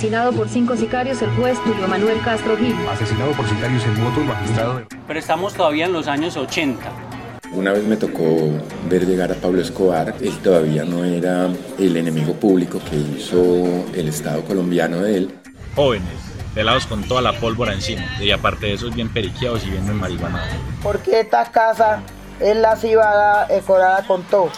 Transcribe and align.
Asesinado 0.00 0.32
por 0.32 0.48
cinco 0.48 0.74
sicarios 0.78 1.20
el 1.20 1.28
juez 1.32 1.58
Julio 1.58 1.86
Manuel 1.86 2.18
Castro 2.22 2.56
Gil. 2.56 2.74
Asesinado 2.90 3.32
por 3.32 3.46
sicarios 3.46 3.84
en 3.84 4.02
moto 4.02 4.22
el 4.22 4.28
magistrado. 4.28 4.82
Pero 5.06 5.18
estamos 5.18 5.52
todavía 5.52 5.84
en 5.84 5.92
los 5.92 6.08
años 6.08 6.38
80. 6.38 6.90
Una 7.52 7.72
vez 7.72 7.84
me 7.84 7.98
tocó 7.98 8.48
ver 8.88 9.06
llegar 9.06 9.30
a 9.30 9.34
Pablo 9.34 9.60
Escobar, 9.60 10.14
él 10.22 10.38
todavía 10.38 10.86
no 10.86 11.04
era 11.04 11.50
el 11.78 11.96
enemigo 11.98 12.32
público 12.32 12.80
que 12.88 12.96
hizo 12.96 13.44
el 13.92 14.08
Estado 14.08 14.42
colombiano 14.46 15.02
de 15.02 15.18
él. 15.18 15.38
Jóvenes, 15.76 16.14
pelados 16.54 16.86
con 16.86 17.02
toda 17.02 17.20
la 17.20 17.34
pólvora 17.34 17.74
encima, 17.74 18.06
y 18.22 18.30
aparte 18.30 18.68
de 18.68 18.72
esos 18.72 18.94
bien 18.94 19.10
periqueados 19.10 19.66
y 19.66 19.70
bien 19.70 19.94
marihuana. 19.94 20.42
Porque 20.82 21.20
esta 21.20 21.44
casa 21.52 22.00
es 22.40 22.56
la 22.56 22.74
cibada 22.74 23.48
decorada 23.48 24.06
con 24.06 24.22
todo. 24.22 24.50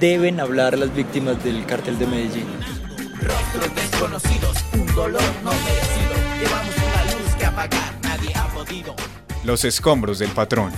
Deben 0.00 0.40
hablar 0.40 0.76
las 0.76 0.92
víctimas 0.92 1.44
del 1.44 1.64
cartel 1.64 1.96
de 1.96 2.08
Medellín. 2.08 2.48
Rostros 3.22 3.74
desconocidos, 3.76 4.59
un 4.80 4.94
dolor 4.94 5.22
no 5.44 5.50
merecido. 5.50 6.14
Llevamos 6.40 6.74
una 6.76 7.04
luz 7.04 7.34
que 7.38 7.44
apagar, 7.44 8.00
nadie 8.02 8.32
ha 8.34 8.46
podido. 8.48 8.94
Los 9.44 9.64
escombros 9.64 10.18
del 10.18 10.30
patrón. 10.30 10.72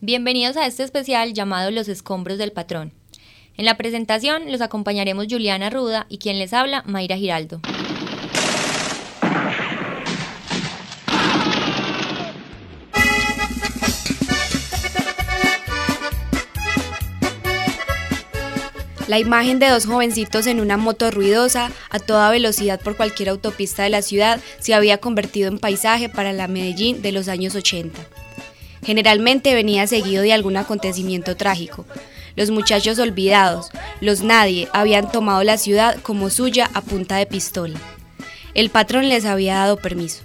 Bienvenidos 0.00 0.56
a 0.56 0.66
este 0.66 0.84
especial 0.84 1.34
llamado 1.34 1.70
Los 1.70 1.88
escombros 1.88 2.38
del 2.38 2.52
patrón. 2.52 2.92
En 3.56 3.64
la 3.64 3.76
presentación 3.76 4.50
los 4.50 4.60
acompañaremos 4.60 5.26
Juliana 5.28 5.68
Ruda 5.70 6.06
y 6.08 6.18
quien 6.18 6.38
les 6.38 6.52
habla, 6.52 6.82
Mayra 6.86 7.16
Giraldo. 7.16 7.60
La 19.08 19.18
imagen 19.18 19.58
de 19.58 19.70
dos 19.70 19.86
jovencitos 19.86 20.46
en 20.46 20.60
una 20.60 20.76
moto 20.76 21.10
ruidosa 21.10 21.72
a 21.88 21.98
toda 21.98 22.30
velocidad 22.30 22.78
por 22.78 22.94
cualquier 22.94 23.30
autopista 23.30 23.82
de 23.82 23.88
la 23.88 24.02
ciudad 24.02 24.38
se 24.60 24.74
había 24.74 24.98
convertido 24.98 25.48
en 25.48 25.58
paisaje 25.58 26.10
para 26.10 26.34
la 26.34 26.46
Medellín 26.46 27.00
de 27.00 27.12
los 27.12 27.28
años 27.28 27.54
80. 27.54 27.98
Generalmente 28.84 29.54
venía 29.54 29.86
seguido 29.86 30.22
de 30.22 30.34
algún 30.34 30.58
acontecimiento 30.58 31.36
trágico. 31.36 31.86
Los 32.36 32.50
muchachos 32.50 32.98
olvidados, 32.98 33.70
los 34.02 34.20
nadie, 34.20 34.68
habían 34.74 35.10
tomado 35.10 35.42
la 35.42 35.56
ciudad 35.56 35.96
como 36.02 36.28
suya 36.28 36.68
a 36.74 36.82
punta 36.82 37.16
de 37.16 37.24
pistola. 37.24 37.80
El 38.52 38.68
patrón 38.68 39.08
les 39.08 39.24
había 39.24 39.54
dado 39.54 39.78
permiso. 39.78 40.22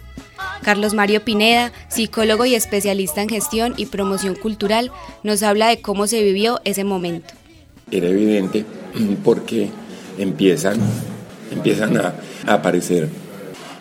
Carlos 0.61 0.93
Mario 0.93 1.23
Pineda, 1.23 1.71
psicólogo 1.87 2.43
y 2.43 2.53
especialista 2.53 3.21
en 3.21 3.29
gestión 3.29 3.75
y 3.77 3.85
promoción 3.85 4.35
cultural, 4.35 4.91
nos 5.23 5.41
habla 5.41 5.69
de 5.69 5.81
cómo 5.81 6.05
se 6.05 6.21
vivió 6.21 6.59
ese 6.65 6.83
momento 6.83 7.33
era 7.97 8.07
evidente 8.07 8.65
porque 9.23 9.69
empiezan, 10.17 10.77
empiezan 11.51 11.97
a, 11.97 12.13
aparecer 12.47 13.07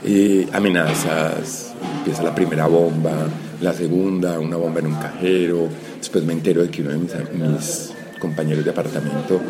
eh, 0.05 0.47
amenazas, 0.53 1.75
empieza 1.99 2.23
la 2.23 2.35
primera 2.35 2.67
bomba, 2.67 3.27
la 3.61 3.73
segunda, 3.73 4.39
una 4.39 4.57
bomba 4.57 4.81
en 4.81 4.87
un 4.87 4.95
cajero, 4.95 5.69
después 5.99 6.25
me 6.25 6.33
entero 6.33 6.63
de 6.63 6.71
que 6.71 6.83
uno 6.83 6.91
de 6.91 6.99
mis, 6.99 7.13
mis 7.33 7.93
compañeros 8.21 8.65
de 8.65 8.71
apartamento, 8.71 9.41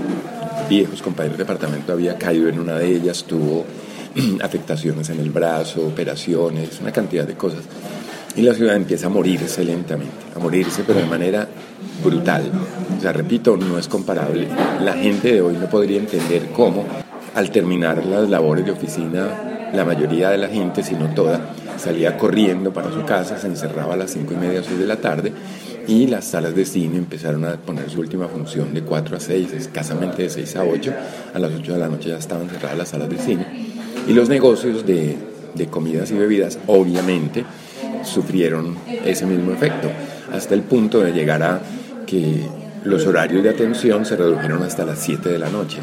viejos 0.69 1.03
compañeros 1.03 1.37
de 1.37 1.45
apartamento, 1.45 1.93
había 1.93 2.17
caído 2.17 2.49
en 2.49 2.59
una 2.59 2.79
de 2.79 2.97
ellas, 2.97 3.25
tuvo 3.25 3.65
afectaciones 4.43 5.09
en 5.11 5.21
el 5.21 5.31
brazo, 5.31 5.87
operaciones, 5.87 6.81
una 6.81 6.93
cantidad 6.93 7.27
de 7.27 7.35
cosas. 7.35 7.65
Y 8.37 8.43
la 8.43 8.55
ciudad 8.55 8.77
empieza 8.77 9.07
a 9.07 9.11
morirse 9.11 9.65
lentamente, 9.65 10.13
a 10.35 10.39
morirse 10.39 10.85
pero 10.87 11.01
de 11.01 11.07
manera 11.07 11.47
brutal. 12.03 12.51
O 12.97 13.01
sea, 13.01 13.13
repito, 13.13 13.57
no 13.57 13.79
es 13.79 13.89
comparable. 13.89 14.49
La 14.81 14.95
gente 14.95 15.33
de 15.33 15.43
hoy 15.43 15.57
no 15.57 15.69
podría 15.69 15.99
entender 15.99 16.49
cómo 16.55 16.85
al 17.35 17.51
terminar 17.51 18.05
las 18.05 18.29
labores 18.29 18.65
de 18.65 18.73
oficina, 18.73 19.71
la 19.73 19.85
mayoría 19.85 20.31
de 20.31 20.39
la 20.39 20.49
gente, 20.49 20.83
si 20.83 20.95
no 20.95 21.15
toda, 21.15 21.55
salía 21.79 22.17
corriendo 22.17 22.73
para 22.73 22.93
su 22.93 23.05
casa, 23.05 23.39
se 23.39 23.47
encerraba 23.47 23.95
a 23.95 23.97
las 23.97 24.13
cinco 24.13 24.35
y 24.35 24.37
media 24.37 24.61
o 24.61 24.65
6 24.65 24.79
de 24.79 24.87
la 24.87 24.97
tarde 24.97 25.33
y 25.89 26.07
las 26.07 26.27
salas 26.27 26.55
de 26.55 26.65
cine 26.65 26.99
empezaron 26.99 27.45
a 27.45 27.57
poner 27.57 27.91
su 27.91 28.01
última 28.01 28.29
función 28.29 28.73
de 28.73 28.83
4 28.83 29.17
a 29.17 29.21
6, 29.21 29.53
escasamente 29.53 30.23
de 30.23 30.31
6 30.31 30.57
a 30.57 30.65
8. 30.65 30.95
A 31.35 31.39
las 31.39 31.53
8 31.53 31.73
de 31.73 31.79
la 31.79 31.89
noche 31.89 32.11
ya 32.11 32.19
estaban 32.19 32.49
cerradas 32.49 32.79
las 32.79 32.89
salas 32.91 33.09
de 33.09 33.19
cine. 33.19 33.47
Y 34.07 34.13
los 34.13 34.29
negocios 34.29 34.87
de, 34.87 35.17
de 35.55 35.67
comidas 35.67 36.11
y 36.11 36.15
bebidas, 36.15 36.59
obviamente, 36.67 37.45
sufrieron 38.05 38.77
ese 39.05 39.27
mismo 39.27 39.53
efecto, 39.53 39.91
hasta 40.33 40.55
el 40.55 40.63
punto 40.63 41.01
de 41.01 41.13
llegar 41.13 41.43
a 41.43 41.61
que 42.07 42.43
los 42.85 43.07
horarios 43.07 43.43
de 43.43 43.51
atención 43.51 44.05
se 44.05 44.17
redujeron 44.17 44.63
hasta 44.63 44.85
las 44.85 44.99
7 44.99 45.29
de 45.29 45.39
la 45.39 45.51
noche. 45.51 45.79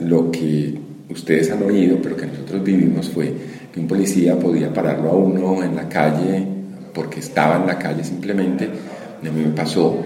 Lo 0.00 0.30
que 0.30 0.78
ustedes 1.10 1.50
han 1.50 1.62
oído, 1.62 1.98
pero 2.02 2.16
que 2.16 2.26
nosotros 2.26 2.62
vivimos, 2.62 3.08
fue 3.08 3.32
que 3.72 3.80
un 3.80 3.86
policía 3.86 4.38
podía 4.38 4.72
pararlo 4.72 5.10
a 5.10 5.14
uno 5.14 5.62
en 5.62 5.76
la 5.76 5.88
calle 5.88 6.46
porque 6.94 7.20
estaba 7.20 7.56
en 7.56 7.66
la 7.66 7.78
calle 7.78 8.04
simplemente. 8.04 8.64
A 8.64 9.30
mí 9.30 9.42
me 9.44 9.54
pasó 9.54 10.04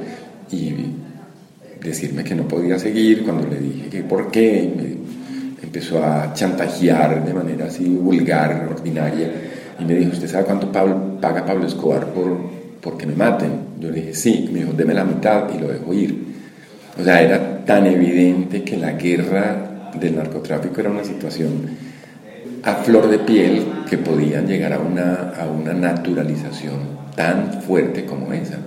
y 0.50 0.74
decirme 1.82 2.24
que 2.24 2.34
no 2.34 2.48
podía 2.48 2.78
seguir 2.78 3.22
cuando 3.24 3.46
le 3.48 3.60
dije 3.60 3.88
que 3.88 4.02
por 4.02 4.30
qué. 4.30 4.72
Me 4.76 5.04
empezó 5.62 6.04
a 6.04 6.32
chantajear 6.34 7.24
de 7.24 7.32
manera 7.34 7.66
así 7.66 7.84
vulgar, 7.84 8.68
ordinaria 8.70 9.30
y 9.78 9.84
me 9.84 9.94
dijo, 9.94 10.12
¿usted 10.12 10.28
sabe 10.28 10.44
cuánto 10.44 10.70
paga 10.70 11.44
Pablo 11.44 11.66
Escobar 11.66 12.06
por, 12.06 12.38
porque 12.80 13.06
me 13.06 13.14
maten? 13.14 13.52
Yo 13.80 13.90
le 13.90 14.00
dije, 14.00 14.14
sí, 14.14 14.48
me 14.52 14.60
dijo, 14.60 14.72
deme 14.72 14.94
la 14.94 15.04
mitad 15.04 15.48
y 15.54 15.58
lo 15.58 15.68
dejo 15.68 15.92
ir. 15.92 16.34
O 16.98 17.02
sea, 17.02 17.20
era 17.20 17.64
tan 17.64 17.86
evidente 17.86 18.62
que 18.62 18.76
la 18.76 18.92
guerra 18.92 19.90
del 19.98 20.16
narcotráfico 20.16 20.80
era 20.80 20.90
una 20.90 21.04
situación 21.04 21.68
a 22.62 22.74
flor 22.76 23.08
de 23.08 23.18
piel 23.18 23.66
que 23.88 23.98
podían 23.98 24.46
llegar 24.46 24.72
a 24.72 24.78
una, 24.78 25.32
a 25.38 25.46
una 25.46 25.74
naturalización 25.74 27.04
tan 27.14 27.62
fuerte 27.62 28.04
como 28.04 28.32
esa. 28.32 28.58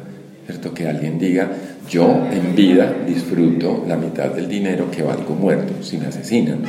¿Cierto? 0.45 0.73
Que 0.73 0.87
alguien 0.87 1.19
diga, 1.19 1.49
yo 1.89 2.25
en 2.31 2.55
vida 2.55 2.93
disfruto 3.05 3.83
la 3.87 3.97
mitad 3.97 4.29
del 4.29 4.47
dinero 4.47 4.89
que 4.89 5.03
valgo 5.03 5.35
muerto 5.35 5.83
si 5.83 5.97
me 5.97 6.07
asesinan. 6.07 6.63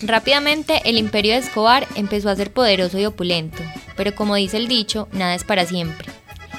Rápidamente 0.00 0.82
el 0.84 0.96
imperio 0.96 1.32
de 1.32 1.38
Escobar 1.38 1.86
empezó 1.94 2.30
a 2.30 2.36
ser 2.36 2.52
poderoso 2.52 2.98
y 2.98 3.06
opulento, 3.06 3.62
pero 3.96 4.14
como 4.14 4.36
dice 4.36 4.56
el 4.56 4.68
dicho, 4.68 5.08
nada 5.12 5.34
es 5.34 5.44
para 5.44 5.66
siempre. 5.66 6.08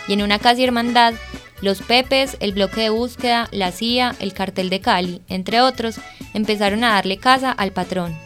Y 0.08 0.14
en 0.14 0.22
una 0.22 0.40
casi 0.40 0.64
hermandad, 0.64 1.14
los 1.62 1.82
Pepes, 1.82 2.38
el 2.40 2.54
bloque 2.54 2.82
de 2.82 2.90
búsqueda, 2.90 3.48
la 3.52 3.72
CIA, 3.72 4.16
el 4.20 4.34
cartel 4.34 4.70
de 4.70 4.82
Cali, 4.82 5.22
entre 5.28 5.62
otros, 5.62 5.96
empezaron 6.34 6.84
a 6.84 6.94
darle 6.94 7.18
casa 7.18 7.52
al 7.52 7.72
patrón. 7.72 8.18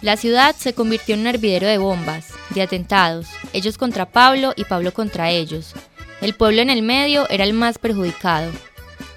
La 0.00 0.16
ciudad 0.16 0.56
se 0.56 0.74
convirtió 0.74 1.14
en 1.14 1.22
un 1.22 1.26
hervidero 1.28 1.66
de 1.66 1.78
bombas, 1.78 2.28
de 2.50 2.62
atentados, 2.62 3.28
ellos 3.52 3.78
contra 3.78 4.10
Pablo 4.10 4.52
y 4.56 4.64
Pablo 4.64 4.92
contra 4.92 5.30
ellos. 5.30 5.74
El 6.20 6.34
pueblo 6.34 6.62
en 6.62 6.70
el 6.70 6.82
medio 6.82 7.28
era 7.30 7.44
el 7.44 7.52
más 7.52 7.78
perjudicado, 7.78 8.50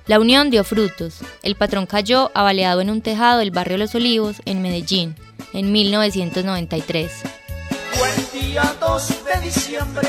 la 0.08 0.20
unión 0.20 0.50
dio 0.50 0.64
frutos. 0.64 1.20
El 1.42 1.56
patrón 1.56 1.86
cayó 1.86 2.32
abaleado 2.34 2.82
en 2.82 2.90
un 2.90 3.02
tejado 3.02 3.40
del 3.40 3.52
barrio 3.52 3.78
Los 3.78 3.96
Olivos, 3.96 4.38
en 4.46 4.62
Medellín, 4.62 5.16
en 5.54 5.72
1993. 5.72 7.12
Buen 7.98 8.42
día 8.42 8.76
2 8.80 9.08
de 9.26 9.42
diciembre, 9.42 10.08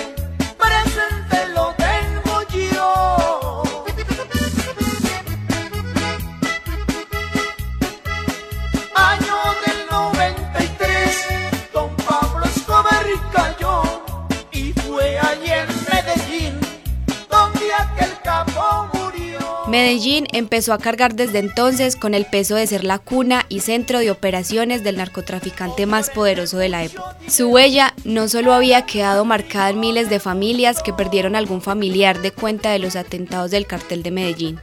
Medellín 19.69 20.29
empezó 20.33 20.73
a 20.73 20.79
cargar 20.79 21.17
desde 21.17 21.41
entonces 21.41 21.97
con 21.97 22.15
el 22.15 22.25
peso 22.25 22.55
de 22.55 22.69
ser 22.69 22.85
la 22.85 23.01
cuna 23.01 23.47
y 23.49 23.61
centro 23.61 23.99
de 23.99 24.13
operaciones 24.13 24.85
del 24.85 24.97
narcotraficante 24.97 25.87
más 25.87 26.09
poderoso 26.11 26.59
de 26.59 26.69
la 26.69 26.85
época. 26.85 27.19
Su 27.29 27.49
huella 27.49 27.93
no 28.05 28.29
solo 28.29 28.53
había 28.53 28.87
quedado 28.87 29.25
marcada 29.25 29.71
en 29.71 29.81
miles 29.81 30.09
de 30.09 30.21
familias 30.21 30.85
que 30.85 30.93
perdieron 30.93 31.35
algún 31.35 31.63
familiar 31.63 32.23
de 32.23 32.31
cuenta 32.31 32.71
de 32.71 32.79
los 32.79 32.95
atentados 32.95 33.51
del 33.51 33.67
cartel 33.67 34.05
de 34.05 34.13
Medellín, 34.13 34.61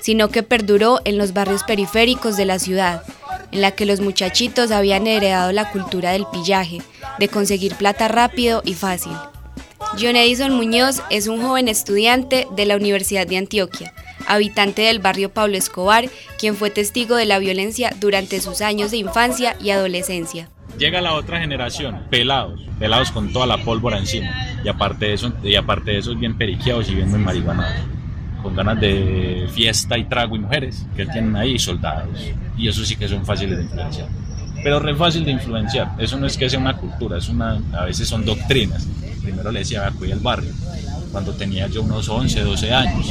sino 0.00 0.28
que 0.30 0.42
perduró 0.42 1.00
en 1.04 1.16
los 1.16 1.32
barrios 1.32 1.62
periféricos 1.62 2.36
de 2.36 2.44
la 2.44 2.58
ciudad, 2.58 3.04
en 3.52 3.60
la 3.60 3.70
que 3.70 3.86
los 3.86 4.00
muchachitos 4.00 4.72
habían 4.72 5.06
heredado 5.06 5.52
la 5.52 5.70
cultura 5.70 6.10
del 6.10 6.26
pillaje, 6.26 6.82
de 7.20 7.28
conseguir 7.28 7.76
plata 7.76 8.08
rápido 8.08 8.62
y 8.64 8.74
fácil. 8.74 9.12
John 9.92 10.16
Edison 10.16 10.52
Muñoz 10.56 11.02
es 11.08 11.28
un 11.28 11.40
joven 11.40 11.68
estudiante 11.68 12.48
de 12.56 12.66
la 12.66 12.74
Universidad 12.74 13.28
de 13.28 13.36
Antioquia 13.36 13.94
habitante 14.26 14.82
del 14.82 14.98
barrio 14.98 15.30
Pablo 15.30 15.56
Escobar, 15.56 16.06
quien 16.38 16.56
fue 16.56 16.70
testigo 16.70 17.16
de 17.16 17.26
la 17.26 17.38
violencia 17.38 17.90
durante 18.00 18.40
sus 18.40 18.60
años 18.60 18.90
de 18.90 18.98
infancia 18.98 19.56
y 19.60 19.70
adolescencia. 19.70 20.48
Llega 20.78 21.00
la 21.00 21.14
otra 21.14 21.38
generación, 21.40 22.02
pelados, 22.10 22.60
pelados 22.78 23.12
con 23.12 23.32
toda 23.32 23.46
la 23.46 23.58
pólvora 23.58 23.98
encima, 23.98 24.30
y 24.64 24.68
aparte 24.68 25.06
de 25.06 25.12
eso, 25.14 25.32
y 25.42 25.54
aparte 25.54 25.92
de 25.92 25.98
eso 25.98 26.14
bien 26.16 26.36
periqueados 26.36 26.88
y 26.90 26.94
bien 26.96 27.10
muy 27.10 27.20
marihuanados. 27.20 27.74
con 28.42 28.54
ganas 28.54 28.78
de 28.78 29.48
fiesta 29.52 29.96
y 29.96 30.04
trago 30.04 30.36
y 30.36 30.38
mujeres 30.38 30.84
que 30.94 31.06
tienen 31.06 31.34
ahí 31.34 31.58
soldados. 31.58 32.10
Y 32.58 32.68
eso 32.68 32.84
sí 32.84 32.94
que 32.94 33.08
son 33.08 33.24
fáciles 33.24 33.56
de 33.56 33.64
influenciar. 33.64 34.08
Pero 34.62 34.80
re 34.80 34.94
fácil 34.94 35.24
de 35.24 35.30
influenciar. 35.30 35.92
Eso 35.98 36.18
no 36.18 36.26
es 36.26 36.36
que 36.36 36.50
sea 36.50 36.58
una 36.58 36.76
cultura, 36.76 37.16
es 37.16 37.28
una, 37.30 37.58
a 37.72 37.84
veces 37.86 38.06
son 38.06 38.24
doctrinas. 38.24 38.86
Primero 39.22 39.50
le 39.50 39.60
decía, 39.60 39.90
cuida 39.98 40.12
el 40.12 40.20
barrio, 40.20 40.52
cuando 41.10 41.32
tenía 41.32 41.68
yo 41.68 41.82
unos 41.82 42.06
11, 42.08 42.40
12 42.42 42.72
años. 42.74 43.06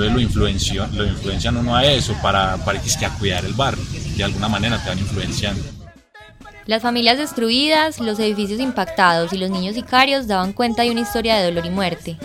Entonces 0.00 0.14
lo, 0.14 0.20
influenció, 0.20 0.86
lo 0.94 1.04
influencian 1.04 1.58
uno 1.58 1.76
a 1.76 1.84
eso, 1.84 2.14
para, 2.22 2.56
para 2.64 2.80
que, 2.80 3.04
a 3.04 3.10
cuidar 3.18 3.44
el 3.44 3.52
barrio. 3.52 3.84
De 4.16 4.24
alguna 4.24 4.48
manera 4.48 4.82
te 4.82 4.88
van 4.88 4.98
influenciando. 4.98 5.62
Las 6.64 6.80
familias 6.80 7.18
destruidas, 7.18 8.00
los 8.00 8.18
edificios 8.18 8.60
impactados 8.60 9.34
y 9.34 9.36
los 9.36 9.50
niños 9.50 9.74
sicarios 9.74 10.26
daban 10.26 10.54
cuenta 10.54 10.84
de 10.84 10.90
una 10.90 11.02
historia 11.02 11.36
de 11.36 11.44
dolor 11.44 11.66
y 11.66 11.70
muerte. 11.70 12.16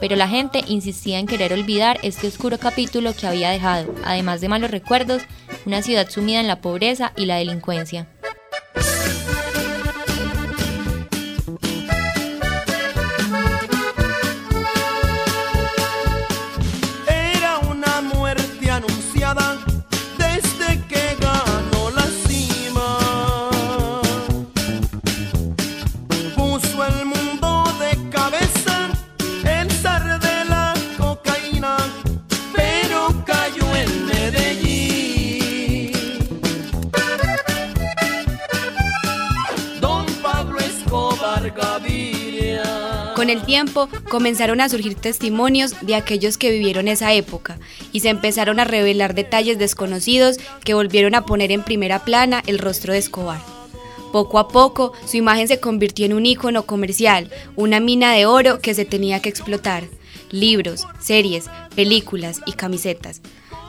Pero 0.00 0.16
la 0.16 0.26
gente 0.26 0.64
insistía 0.66 1.20
en 1.20 1.26
querer 1.26 1.52
olvidar 1.52 2.00
este 2.02 2.26
oscuro 2.26 2.58
capítulo 2.58 3.14
que 3.14 3.28
había 3.28 3.50
dejado, 3.50 3.94
además 4.04 4.40
de 4.40 4.48
malos 4.48 4.72
recuerdos, 4.72 5.22
una 5.64 5.82
ciudad 5.82 6.10
sumida 6.10 6.40
en 6.40 6.48
la 6.48 6.60
pobreza 6.60 7.12
y 7.16 7.26
la 7.26 7.36
delincuencia. 7.36 8.08
Tiempo 43.46 43.88
comenzaron 44.10 44.60
a 44.60 44.68
surgir 44.68 44.96
testimonios 44.96 45.74
de 45.80 45.94
aquellos 45.94 46.36
que 46.36 46.50
vivieron 46.50 46.88
esa 46.88 47.14
época 47.14 47.58
y 47.92 48.00
se 48.00 48.10
empezaron 48.10 48.60
a 48.60 48.64
revelar 48.64 49.14
detalles 49.14 49.58
desconocidos 49.58 50.38
que 50.64 50.74
volvieron 50.74 51.14
a 51.14 51.24
poner 51.24 51.52
en 51.52 51.62
primera 51.62 52.04
plana 52.04 52.42
el 52.46 52.58
rostro 52.58 52.92
de 52.92 52.98
Escobar. 52.98 53.40
Poco 54.12 54.38
a 54.38 54.48
poco, 54.48 54.92
su 55.06 55.16
imagen 55.16 55.48
se 55.48 55.60
convirtió 55.60 56.06
en 56.06 56.12
un 56.12 56.26
ícono 56.26 56.64
comercial, 56.66 57.30
una 57.54 57.80
mina 57.80 58.12
de 58.12 58.26
oro 58.26 58.60
que 58.60 58.74
se 58.74 58.84
tenía 58.84 59.20
que 59.20 59.28
explotar. 59.28 59.84
Libros, 60.30 60.86
series, 61.00 61.46
películas 61.74 62.40
y 62.46 62.52
camisetas. 62.52 63.20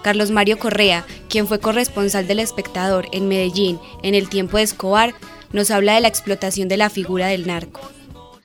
Carlos 0.04 0.32
Mario 0.32 0.58
Correa, 0.58 1.06
quien 1.30 1.48
fue 1.48 1.60
corresponsal 1.60 2.28
del 2.28 2.40
espectador 2.40 3.08
en 3.12 3.28
Medellín 3.28 3.80
en 4.04 4.16
el 4.16 4.30
tiempo 4.30 4.58
de 4.58 4.64
Escobar, 4.64 5.14
nos 5.52 5.70
habla 5.70 5.96
de 5.96 6.02
la 6.02 6.08
explotación 6.08 6.68
de 6.68 6.78
la 6.78 6.90
figura 6.90 7.28
del 7.28 7.46
narco. 7.46 7.97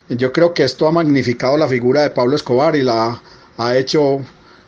Yo 0.08 0.32
creo 0.32 0.52
que 0.52 0.64
esto 0.64 0.86
ha 0.86 0.92
magnificado 0.92 1.56
la 1.56 1.68
figura 1.68 2.02
de 2.02 2.10
Pablo 2.10 2.36
Escobar 2.36 2.76
y 2.76 2.82
la 2.82 3.20
ha 3.58 3.76
hecho 3.76 4.20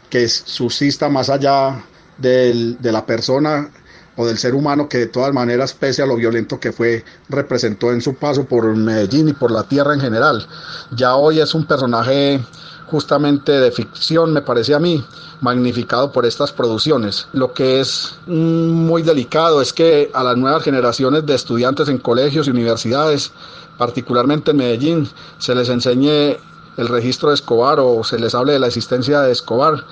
que 0.09 0.29
subsista 0.29 1.09
más 1.09 1.29
allá 1.29 1.85
de 2.19 2.77
la 2.81 3.05
persona 3.05 3.71
o 4.17 4.27
del 4.27 4.39
ser 4.39 4.55
humano 4.55 4.89
que 4.89 4.99
de 4.99 5.07
todas 5.07 5.33
maneras, 5.33 5.75
pese 5.75 6.03
a 6.03 6.07
lo 6.07 6.17
violento 6.17 6.61
que 6.61 6.73
fue, 6.73 7.05
representó 7.29 7.93
en 7.93 8.01
su 8.01 8.15
paso 8.15 8.45
por 8.45 8.65
Medellín 8.77 9.29
y 9.29 9.33
por 9.33 9.51
la 9.51 9.65
tierra 9.65 9.95
en 9.95 10.01
general. 10.01 10.47
Ya 10.93 11.17
hoy 11.17 11.41
es 11.41 11.55
un 11.55 11.67
personaje 11.67 12.41
justamente 12.87 13.53
de 13.53 13.73
ficción, 13.73 14.33
me 14.33 14.43
parece 14.43 14.75
a 14.75 14.79
mí, 14.79 15.05
magnificado 15.41 16.13
por 16.13 16.27
estas 16.27 16.53
producciones. 16.53 17.27
Lo 17.33 17.53
que 17.53 17.81
es 17.81 18.15
mm, 18.27 18.71
muy 18.71 19.03
delicado 19.03 19.61
es 19.61 19.73
que 19.73 20.11
a 20.15 20.23
las 20.23 20.37
nuevas 20.37 20.63
generaciones 20.63 21.27
de 21.27 21.35
estudiantes 21.35 21.89
en 21.89 21.99
colegios 21.99 22.47
y 22.47 22.51
universidades 22.51 23.33
particularmente 23.79 24.53
en 24.53 24.57
Medellín, 24.59 25.09
se 25.39 25.55
les 25.55 25.69
enseñe 25.69 26.39
el 26.77 26.89
registro 26.89 27.29
de 27.29 27.37
Escobar 27.37 27.79
o 27.81 28.03
se 28.03 28.19
les 28.19 28.35
hable 28.35 28.55
de 28.55 28.59
la 28.59 28.67
existencia 28.67 29.21
de 29.21 29.33
Escobar 29.33 29.85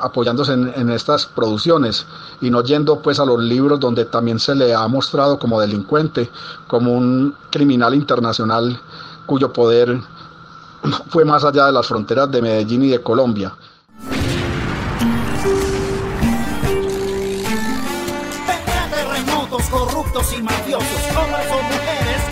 apoyándose 0.00 0.52
en, 0.52 0.90
estas 0.90 1.26
producciones 1.26 2.06
y 2.40 2.50
no 2.50 2.62
yendo 2.62 3.00
pues 3.00 3.20
a 3.20 3.24
los 3.24 3.40
libros 3.40 3.78
donde 3.78 4.04
también 4.04 4.38
se 4.38 4.54
le 4.54 4.74
ha 4.74 4.86
mostrado 4.88 5.38
como 5.38 5.60
delincuente, 5.60 6.30
como 6.66 6.92
un 6.92 7.34
criminal 7.50 7.94
internacional 7.94 8.80
cuyo 9.26 9.52
poder 9.52 10.00
fue 11.08 11.24
más 11.24 11.44
allá 11.44 11.66
de 11.66 11.72
las 11.72 11.86
fronteras 11.86 12.30
de 12.30 12.42
Medellín 12.42 12.84
y 12.84 12.88
de 12.88 13.00
Colombia. 13.00 13.54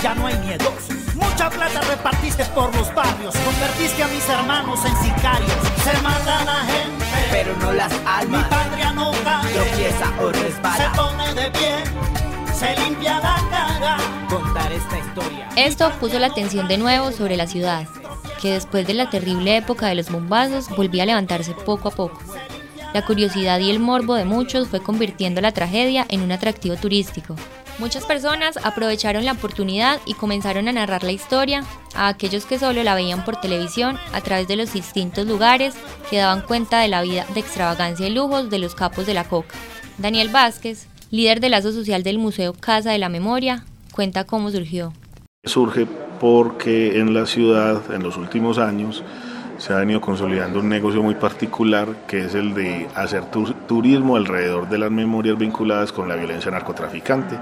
Ya 0.02 0.14
no 0.14 0.26
hay 0.26 0.36
miedos. 0.38 0.72
Mucha 1.14 1.48
plata 1.48 1.80
repartiste 1.82 2.44
por 2.46 2.74
los 2.74 2.92
barrios, 2.94 3.34
convertiste 3.36 4.02
a 4.02 4.08
mis 4.08 4.28
hermanos 4.28 4.80
en 4.84 4.96
sicarios. 4.96 5.52
Se 5.84 6.02
mata 6.02 6.44
la 6.44 6.60
gente, 6.64 7.04
pero 7.30 7.56
no 7.58 7.72
las 7.72 7.92
almas. 8.04 8.42
Mi 8.42 8.48
patria 8.50 8.92
no 8.92 9.12
cae, 9.22 9.52
tropieza 9.52 10.12
o 10.20 10.32
resbala. 10.32 10.76
Se 10.76 10.96
pone 10.96 11.34
de 11.34 11.50
pie, 11.50 11.74
se 12.52 12.80
limpia 12.80 13.20
la 13.20 13.36
cara. 13.48 13.96
Contar 14.28 14.72
esta 14.72 14.98
historia. 14.98 15.48
Esto 15.56 15.90
puso 16.00 16.18
la 16.18 16.28
atención 16.28 16.66
de 16.66 16.78
nuevo 16.78 17.12
sobre 17.12 17.36
la 17.36 17.46
ciudad, 17.46 17.86
que 18.40 18.54
después 18.54 18.86
de 18.86 18.94
la 18.94 19.08
terrible 19.08 19.56
época 19.56 19.86
de 19.86 19.94
los 19.94 20.10
bombazos 20.10 20.68
volvía 20.70 21.04
a 21.04 21.06
levantarse 21.06 21.54
poco 21.54 21.88
a 21.88 21.92
poco. 21.92 22.20
La 22.92 23.04
curiosidad 23.04 23.60
y 23.60 23.70
el 23.70 23.78
morbo 23.78 24.16
de 24.16 24.24
muchos 24.24 24.68
fue 24.68 24.82
convirtiendo 24.82 25.40
la 25.40 25.52
tragedia 25.52 26.04
en 26.08 26.22
un 26.22 26.32
atractivo 26.32 26.76
turístico. 26.76 27.36
Muchas 27.78 28.04
personas 28.04 28.58
aprovecharon 28.62 29.24
la 29.24 29.32
oportunidad 29.32 30.00
y 30.06 30.14
comenzaron 30.14 30.68
a 30.68 30.72
narrar 30.72 31.02
la 31.02 31.12
historia 31.12 31.64
a 31.94 32.08
aquellos 32.08 32.46
que 32.46 32.58
solo 32.58 32.82
la 32.82 32.94
veían 32.94 33.24
por 33.24 33.40
televisión 33.40 33.98
a 34.12 34.20
través 34.20 34.46
de 34.46 34.56
los 34.56 34.72
distintos 34.72 35.26
lugares 35.26 35.74
que 36.10 36.18
daban 36.18 36.42
cuenta 36.42 36.80
de 36.80 36.88
la 36.88 37.02
vida 37.02 37.26
de 37.34 37.40
extravagancia 37.40 38.06
y 38.06 38.10
lujos 38.10 38.50
de 38.50 38.58
los 38.58 38.74
capos 38.74 39.06
de 39.06 39.14
la 39.14 39.24
coca. 39.24 39.54
Daniel 39.98 40.28
Vázquez, 40.28 40.86
líder 41.10 41.40
del 41.40 41.52
lazo 41.52 41.72
social 41.72 42.02
del 42.02 42.18
Museo 42.18 42.52
Casa 42.52 42.92
de 42.92 42.98
la 42.98 43.08
Memoria, 43.08 43.64
cuenta 43.92 44.24
cómo 44.24 44.50
surgió. 44.50 44.92
Surge 45.44 45.86
porque 46.22 47.00
en 47.00 47.14
la 47.14 47.26
ciudad, 47.26 47.82
en 47.92 48.04
los 48.04 48.16
últimos 48.16 48.58
años, 48.58 49.02
se 49.58 49.72
ha 49.72 49.78
venido 49.78 50.00
consolidando 50.00 50.60
un 50.60 50.68
negocio 50.68 51.02
muy 51.02 51.16
particular 51.16 51.88
que 52.06 52.26
es 52.26 52.36
el 52.36 52.54
de 52.54 52.86
hacer 52.94 53.24
turismo 53.66 54.14
alrededor 54.14 54.68
de 54.68 54.78
las 54.78 54.92
memorias 54.92 55.36
vinculadas 55.36 55.90
con 55.90 56.08
la 56.08 56.14
violencia 56.14 56.52
narcotraficante 56.52 57.36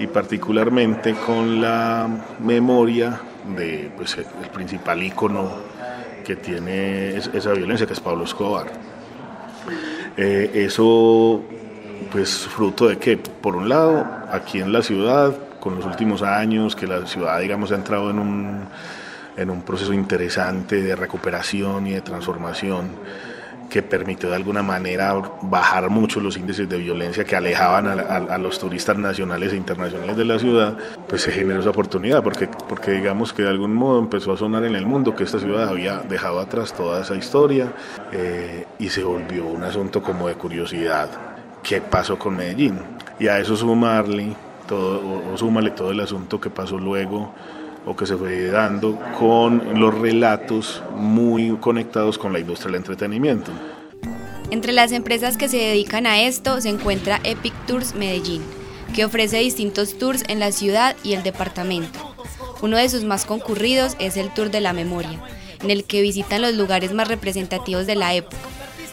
y 0.00 0.08
particularmente 0.08 1.14
con 1.14 1.60
la 1.60 2.08
memoria 2.40 3.20
de 3.56 3.92
pues, 3.96 4.18
el 4.18 4.50
principal 4.52 5.04
ícono 5.04 5.48
que 6.24 6.34
tiene 6.34 7.16
esa 7.16 7.52
violencia 7.52 7.86
que 7.86 7.92
es 7.92 8.00
Pablo 8.00 8.24
Escobar. 8.24 8.66
Eh, 10.16 10.50
eso 10.52 11.44
pues 12.10 12.38
fruto 12.38 12.88
de 12.88 12.98
que 12.98 13.18
por 13.18 13.54
un 13.54 13.68
lado 13.68 14.04
aquí 14.32 14.58
en 14.58 14.72
la 14.72 14.82
ciudad 14.82 15.45
con 15.66 15.74
los 15.74 15.84
últimos 15.84 16.22
años 16.22 16.76
que 16.76 16.86
la 16.86 17.04
ciudad 17.06 17.40
digamos 17.40 17.72
ha 17.72 17.74
entrado 17.74 18.08
en 18.10 18.20
un 18.20 18.64
en 19.36 19.50
un 19.50 19.62
proceso 19.62 19.92
interesante 19.92 20.80
de 20.80 20.94
recuperación 20.94 21.88
y 21.88 21.94
de 21.94 22.02
transformación 22.02 22.90
que 23.68 23.82
permitió 23.82 24.28
de 24.28 24.36
alguna 24.36 24.62
manera 24.62 25.12
bajar 25.42 25.90
mucho 25.90 26.20
los 26.20 26.36
índices 26.36 26.68
de 26.68 26.78
violencia 26.78 27.24
que 27.24 27.34
alejaban 27.34 27.88
a, 27.88 28.38
los 28.38 28.60
turistas 28.60 28.96
nacionales 28.96 29.52
e 29.52 29.56
internacionales 29.56 30.16
de 30.16 30.24
la 30.24 30.38
ciudad, 30.38 30.78
pues 31.08 31.22
se 31.22 31.32
generó 31.32 31.58
esa 31.58 31.70
oportunidad, 31.70 32.22
porque, 32.22 32.48
porque 32.68 32.92
digamos 32.92 33.32
que 33.32 33.42
de 33.42 33.48
algún 33.48 33.74
modo 33.74 33.98
empezó 33.98 34.32
a 34.32 34.36
sonar 34.36 34.64
en 34.64 34.76
el 34.76 34.86
mundo 34.86 35.16
que 35.16 35.24
esta 35.24 35.40
ciudad 35.40 35.68
había 35.68 35.98
dejado 35.98 36.38
atrás 36.38 36.74
toda 36.74 37.02
esa 37.02 37.16
historia 37.16 37.72
eh, 38.12 38.66
y 38.78 38.88
se 38.88 39.02
volvió 39.02 39.44
un 39.46 39.64
asunto 39.64 40.00
como 40.00 40.28
de 40.28 40.34
curiosidad. 40.36 41.08
¿Qué 41.64 41.80
pasó 41.80 42.16
con 42.16 42.36
Medellín? 42.36 42.78
Y 43.18 43.26
a 43.26 43.40
eso 43.40 43.56
sumarle 43.56 44.36
todo, 44.66 45.32
o 45.32 45.36
súmale 45.36 45.70
todo 45.70 45.90
el 45.90 46.00
asunto 46.00 46.40
que 46.40 46.50
pasó 46.50 46.78
luego 46.78 47.32
o 47.86 47.94
que 47.96 48.06
se 48.06 48.16
fue 48.16 48.46
dando 48.46 48.98
con 49.18 49.80
los 49.80 49.94
relatos 49.96 50.82
muy 50.96 51.56
conectados 51.60 52.18
con 52.18 52.32
la 52.32 52.40
industria 52.40 52.72
del 52.72 52.80
entretenimiento. 52.80 53.52
Entre 54.50 54.72
las 54.72 54.92
empresas 54.92 55.36
que 55.36 55.48
se 55.48 55.58
dedican 55.58 56.06
a 56.06 56.20
esto 56.20 56.60
se 56.60 56.68
encuentra 56.68 57.20
Epic 57.24 57.54
Tours 57.66 57.94
Medellín, 57.94 58.42
que 58.94 59.04
ofrece 59.04 59.38
distintos 59.38 59.98
tours 59.98 60.24
en 60.28 60.40
la 60.40 60.52
ciudad 60.52 60.96
y 61.02 61.14
el 61.14 61.22
departamento. 61.22 61.98
Uno 62.62 62.76
de 62.76 62.88
sus 62.88 63.04
más 63.04 63.24
concurridos 63.24 63.96
es 63.98 64.16
el 64.16 64.32
Tour 64.32 64.50
de 64.50 64.60
la 64.60 64.72
Memoria, 64.72 65.20
en 65.62 65.70
el 65.70 65.84
que 65.84 66.00
visitan 66.00 66.42
los 66.42 66.54
lugares 66.54 66.92
más 66.92 67.06
representativos 67.08 67.86
de 67.86 67.96
la 67.96 68.14
época. 68.14 68.36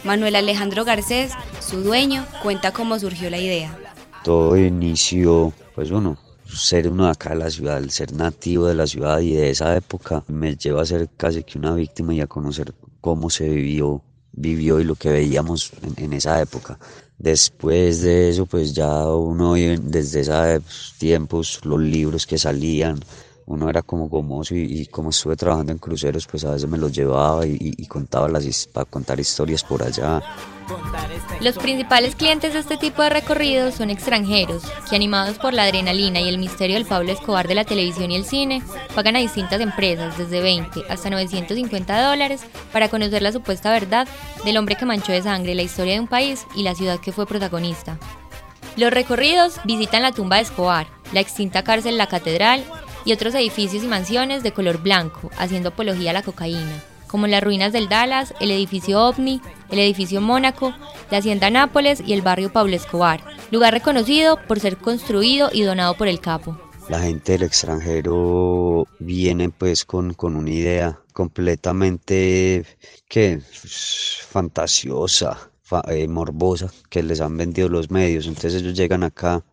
Manuel 0.04 0.36
Alejandro 0.36 0.84
Garcés, 0.84 1.32
su 1.60 1.82
dueño, 1.82 2.26
cuenta 2.42 2.74
cómo 2.74 3.00
surgió 3.00 3.30
la 3.30 3.38
idea. 3.38 3.78
Todo 4.24 4.58
inició, 4.58 5.54
pues 5.76 5.92
uno, 5.92 6.18
ser 6.46 6.88
uno 6.90 7.06
de 7.06 7.12
acá 7.12 7.30
de 7.32 7.38
la 7.38 7.50
ciudad, 7.50 7.82
ser 7.90 8.14
nativo 8.14 8.68
de 8.68 8.76
la 8.76 8.88
ciudad 8.88 9.20
y 9.20 9.34
de 9.34 9.50
esa 9.50 9.76
época 9.76 10.24
me 10.28 10.56
lleva 10.56 10.82
a 10.82 10.86
ser 10.86 11.10
casi 11.18 11.44
que 11.44 11.58
una 11.58 11.74
víctima 11.74 12.14
y 12.14 12.22
a 12.22 12.28
conocer 12.28 12.74
cómo 13.02 13.30
se 13.30 13.48
vivió 13.50 14.04
vivió 14.34 14.80
y 14.80 14.84
lo 14.84 14.96
que 14.96 15.10
veíamos 15.10 15.72
en, 15.82 16.04
en 16.04 16.14
esa 16.14 16.42
época. 16.42 16.78
Después 17.18 18.02
de 18.02 18.30
eso, 18.30 18.46
pues 18.46 18.74
ya 18.74 19.08
uno 19.08 19.54
desde 19.54 20.22
esos 20.22 20.96
tiempos, 20.98 21.62
los 21.64 21.80
libros 21.80 22.26
que 22.26 22.38
salían, 22.38 23.00
uno 23.46 23.70
era 23.70 23.82
como 23.82 24.08
gomoso 24.08 24.56
y, 24.56 24.86
como 24.88 25.10
estuve 25.10 25.36
trabajando 25.36 25.72
en 25.72 25.78
cruceros, 25.78 26.28
pues 26.28 26.46
a 26.46 26.52
veces 26.52 26.70
me 26.70 26.78
los 26.78 26.92
llevaba 26.92 27.46
y, 27.46 27.86
contaba 27.88 28.28
las 28.28 28.68
para 28.68 28.86
contar 28.86 29.20
historias 29.20 29.64
por 29.64 29.84
allá. 29.84 30.22
Los 31.42 31.58
principales 31.58 32.16
clientes 32.16 32.54
de 32.54 32.60
este 32.60 32.78
tipo 32.78 33.02
de 33.02 33.10
recorridos 33.10 33.76
son 33.76 33.90
extranjeros, 33.90 34.64
que 34.90 34.96
animados 34.96 35.38
por 35.38 35.54
la 35.54 35.64
adrenalina 35.64 36.22
y 36.22 36.30
el 36.30 36.38
misterio 36.38 36.76
del 36.76 36.86
Pablo 36.86 37.12
Escobar 37.12 37.48
de 37.48 37.56
la 37.56 37.66
televisión 37.66 38.12
y 38.12 38.16
el 38.16 38.26
cine, 38.26 38.64
pagan 38.96 39.18
a 39.18 39.20
distintas 39.20 39.60
empresas 39.60 40.18
desde 40.18 40.42
20 40.42 40.84
hasta 40.90 41.10
950 41.10 42.02
dólares 42.08 42.46
para 42.72 42.90
conocer 42.90 43.22
la 43.22 43.34
supuesta 43.34 43.72
verdad 43.72 44.08
del 44.46 44.58
hombre 44.58 44.78
que 44.78 44.86
manchó 44.86 45.12
de 45.12 45.22
sangre 45.22 45.54
la 45.54 45.64
historia 45.64 45.94
de 45.94 46.00
un 46.00 46.08
país 46.08 46.46
y 46.56 46.64
la 46.64 46.76
ciudad 46.76 47.00
que 47.00 47.12
fue 47.12 47.28
protagonista. 47.28 48.00
Los 48.78 48.92
recorridos 48.92 49.60
visitan 49.66 50.02
la 50.02 50.14
tumba 50.14 50.38
de 50.38 50.44
Escobar, 50.44 50.88
la 51.12 51.20
extinta 51.20 51.64
cárcel 51.64 51.98
La 51.98 52.08
Catedral 52.08 52.64
y 53.06 53.14
otros 53.14 53.36
edificios 53.36 53.84
y 53.84 53.88
mansiones 53.88 54.44
de 54.44 54.52
color 54.52 54.82
blanco, 54.82 55.30
haciendo 55.38 55.70
apología 55.70 56.12
a 56.12 56.14
la 56.14 56.24
cocaína, 56.24 56.84
como 57.08 57.28
las 57.28 57.44
ruinas 57.44 57.74
del 57.74 57.90
Dallas, 57.90 58.34
el 58.40 58.52
edificio 58.52 59.00
OVNI, 59.00 59.42
el 59.70 59.80
edificio 59.80 60.20
Mónaco, 60.22 60.74
la 61.12 61.20
hacienda 61.20 61.50
Nápoles 61.50 62.02
y 62.06 62.14
el 62.14 62.22
barrio 62.22 62.52
Pablo 62.52 62.76
Escobar, 62.76 63.24
lugar 63.52 63.74
reconocido 63.74 64.40
por 64.48 64.60
ser 64.60 64.78
construido 64.78 65.50
y 65.54 65.62
donado 65.62 65.96
por 65.96 66.08
el 66.08 66.20
capo. 66.20 66.58
La 66.90 67.00
gente 67.00 67.34
del 67.34 67.44
extranjero 67.44 68.88
viene 69.00 69.50
pues 69.50 69.86
con, 69.86 70.14
con 70.14 70.36
una 70.36 70.50
idea 70.50 71.00
completamente 71.14 72.66
que 73.08 73.40
fantasiosa, 74.28 75.52
eh, 75.88 76.08
morbosa 76.08 76.72
que 76.90 77.04
les 77.04 77.22
han 77.22 77.38
vendido 77.38 77.70
los 77.70 77.90
medios. 77.90 78.28
Entonces 78.28 78.56
ellos 78.56 78.74
llegan 78.74 79.04
acá 79.04 79.44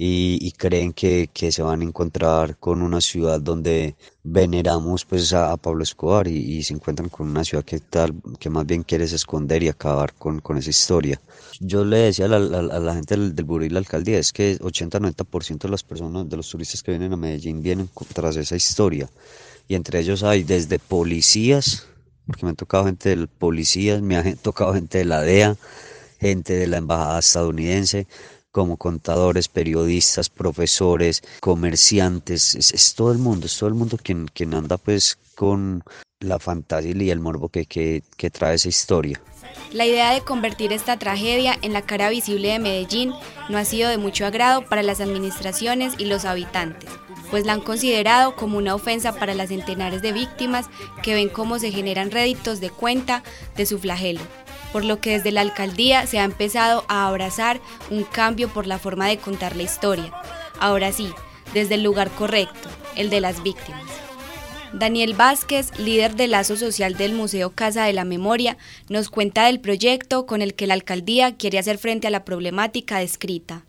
y, 0.00 0.52
creen 0.52 0.92
que, 0.92 1.28
se 1.50 1.60
van 1.60 1.80
a 1.80 1.84
encontrar 1.84 2.56
con 2.58 2.82
una 2.82 3.00
ciudad 3.00 3.40
donde 3.40 3.96
veneramos 4.22 5.04
pues 5.04 5.32
a, 5.32 5.56
Pablo 5.56 5.82
Escobar 5.82 6.28
y, 6.28 6.62
se 6.62 6.74
encuentran 6.74 7.08
con 7.08 7.28
una 7.28 7.42
ciudad 7.42 7.64
que 7.64 7.80
tal 7.80 8.14
que 8.38 8.48
más 8.48 8.64
bien 8.64 8.84
quieres 8.84 9.12
esconder 9.12 9.64
y 9.64 9.68
acabar 9.68 10.14
con, 10.14 10.40
esa 10.56 10.70
historia. 10.70 11.20
Yo 11.58 11.84
le 11.84 11.96
decía 11.98 12.26
a 12.26 12.28
la, 12.28 12.94
gente 12.94 13.16
del, 13.16 13.34
del 13.34 13.44
Buril, 13.44 13.74
la 13.74 13.80
alcaldía, 13.80 14.20
es 14.20 14.32
que 14.32 14.56
80-90% 14.60 15.58
de 15.58 15.68
las 15.68 15.82
personas, 15.82 16.28
de 16.28 16.36
los 16.36 16.48
turistas 16.48 16.84
que 16.84 16.92
vienen 16.92 17.12
a 17.12 17.16
Medellín 17.16 17.60
vienen 17.60 17.90
tras 18.14 18.36
esa 18.36 18.54
historia 18.54 19.10
y 19.66 19.74
entre 19.74 19.98
ellos 19.98 20.22
hay 20.22 20.44
desde 20.44 20.78
policías, 20.78 21.88
porque 22.24 22.46
me 22.46 22.50
han 22.50 22.56
tocado 22.56 22.84
gente 22.84 23.08
del 23.08 23.26
policías, 23.26 24.00
me 24.00 24.16
ha 24.16 24.36
tocado 24.36 24.74
gente 24.74 24.98
de 24.98 25.04
la 25.06 25.22
DEA, 25.22 25.56
gente 26.20 26.54
de 26.54 26.68
la 26.68 26.78
embajada 26.78 27.18
estadounidense, 27.18 28.06
como 28.52 28.76
contadores, 28.76 29.48
periodistas, 29.48 30.28
profesores, 30.30 31.22
comerciantes, 31.40 32.54
es, 32.54 32.94
todo 32.94 33.12
el 33.12 33.18
mundo, 33.18 33.46
es 33.46 33.56
todo 33.58 33.68
el 33.68 33.74
mundo 33.74 33.98
quien, 34.02 34.26
quien 34.28 34.54
anda 34.54 34.78
pues 34.78 35.18
con 35.34 35.82
la 36.20 36.38
fantasía 36.38 36.94
y 36.96 37.10
el 37.10 37.20
morbo 37.20 37.48
que, 37.48 37.66
que, 37.66 38.02
que 38.16 38.30
trae 38.30 38.56
esa 38.56 38.68
historia. 38.68 39.20
La 39.72 39.86
idea 39.86 40.12
de 40.12 40.22
convertir 40.22 40.72
esta 40.72 40.98
tragedia 40.98 41.56
en 41.62 41.72
la 41.72 41.82
cara 41.82 42.08
visible 42.10 42.48
de 42.48 42.58
Medellín 42.58 43.12
no 43.48 43.58
ha 43.58 43.64
sido 43.64 43.88
de 43.88 43.98
mucho 43.98 44.26
agrado 44.26 44.64
para 44.66 44.82
las 44.82 45.00
administraciones 45.00 45.94
y 45.98 46.06
los 46.06 46.24
habitantes, 46.24 46.90
pues 47.30 47.44
la 47.44 47.52
han 47.52 47.60
considerado 47.60 48.34
como 48.34 48.58
una 48.58 48.74
ofensa 48.74 49.12
para 49.12 49.34
las 49.34 49.48
centenares 49.48 50.02
de 50.02 50.12
víctimas 50.12 50.66
que 51.02 51.14
ven 51.14 51.28
cómo 51.28 51.58
se 51.58 51.70
generan 51.70 52.10
réditos 52.10 52.60
de 52.60 52.70
cuenta 52.70 53.22
de 53.56 53.66
su 53.66 53.78
flagelo 53.78 54.20
por 54.72 54.84
lo 54.84 55.00
que 55.00 55.10
desde 55.12 55.32
la 55.32 55.40
alcaldía 55.40 56.06
se 56.06 56.18
ha 56.18 56.24
empezado 56.24 56.84
a 56.88 57.06
abrazar 57.06 57.60
un 57.90 58.04
cambio 58.04 58.48
por 58.48 58.66
la 58.66 58.78
forma 58.78 59.06
de 59.06 59.18
contar 59.18 59.56
la 59.56 59.62
historia. 59.62 60.12
Ahora 60.60 60.92
sí, 60.92 61.12
desde 61.54 61.74
el 61.74 61.82
lugar 61.82 62.10
correcto, 62.10 62.68
el 62.96 63.10
de 63.10 63.20
las 63.20 63.42
víctimas. 63.42 63.82
Daniel 64.72 65.14
Vázquez, 65.14 65.78
líder 65.78 66.14
del 66.14 66.32
lazo 66.32 66.56
social 66.56 66.94
del 66.94 67.14
Museo 67.14 67.50
Casa 67.50 67.84
de 67.84 67.94
la 67.94 68.04
Memoria, 68.04 68.58
nos 68.88 69.08
cuenta 69.08 69.46
del 69.46 69.60
proyecto 69.60 70.26
con 70.26 70.42
el 70.42 70.54
que 70.54 70.66
la 70.66 70.74
alcaldía 70.74 71.36
quiere 71.36 71.58
hacer 71.58 71.78
frente 71.78 72.06
a 72.06 72.10
la 72.10 72.24
problemática 72.24 72.98
descrita. 72.98 73.62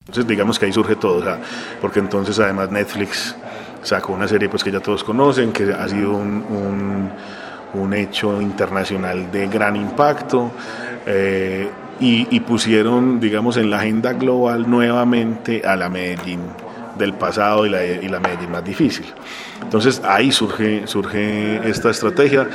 Entonces 0.00 0.26
digamos 0.26 0.58
que 0.58 0.66
ahí 0.66 0.72
surge 0.72 0.96
todo, 0.96 1.38
porque 1.80 1.98
entonces 1.98 2.38
además 2.38 2.70
Netflix 2.70 3.34
sacó 3.82 4.12
una 4.12 4.28
serie 4.28 4.48
pues 4.48 4.62
que 4.62 4.70
ya 4.70 4.80
todos 4.80 5.02
conocen, 5.02 5.50
que 5.50 5.72
ha 5.72 5.88
sido 5.88 6.12
un 6.12 6.44
un 6.48 7.10
hecho 7.94 8.40
internacional 8.40 9.30
de 9.30 9.48
gran 9.48 9.76
impacto 9.76 10.50
eh, 11.06 11.68
y, 12.00 12.40
pusieron, 12.40 13.20
digamos, 13.20 13.56
en 13.56 13.70
la 13.70 13.78
agenda 13.78 14.12
global 14.12 14.68
nuevamente 14.68 15.62
a 15.64 15.76
la 15.76 15.88
Medellín 15.88 16.40
del 16.98 17.14
pasado 17.14 17.64
y 17.66 17.70
la, 17.70 17.84
y 17.84 18.08
la 18.08 18.20
Medellín 18.20 18.50
más 18.50 18.64
difícil. 18.64 19.06
Entonces 19.62 20.02
ahí 20.04 20.30
surge, 20.30 20.86
surge 20.86 21.68
esta 21.68 21.90
estrategia 21.90 22.48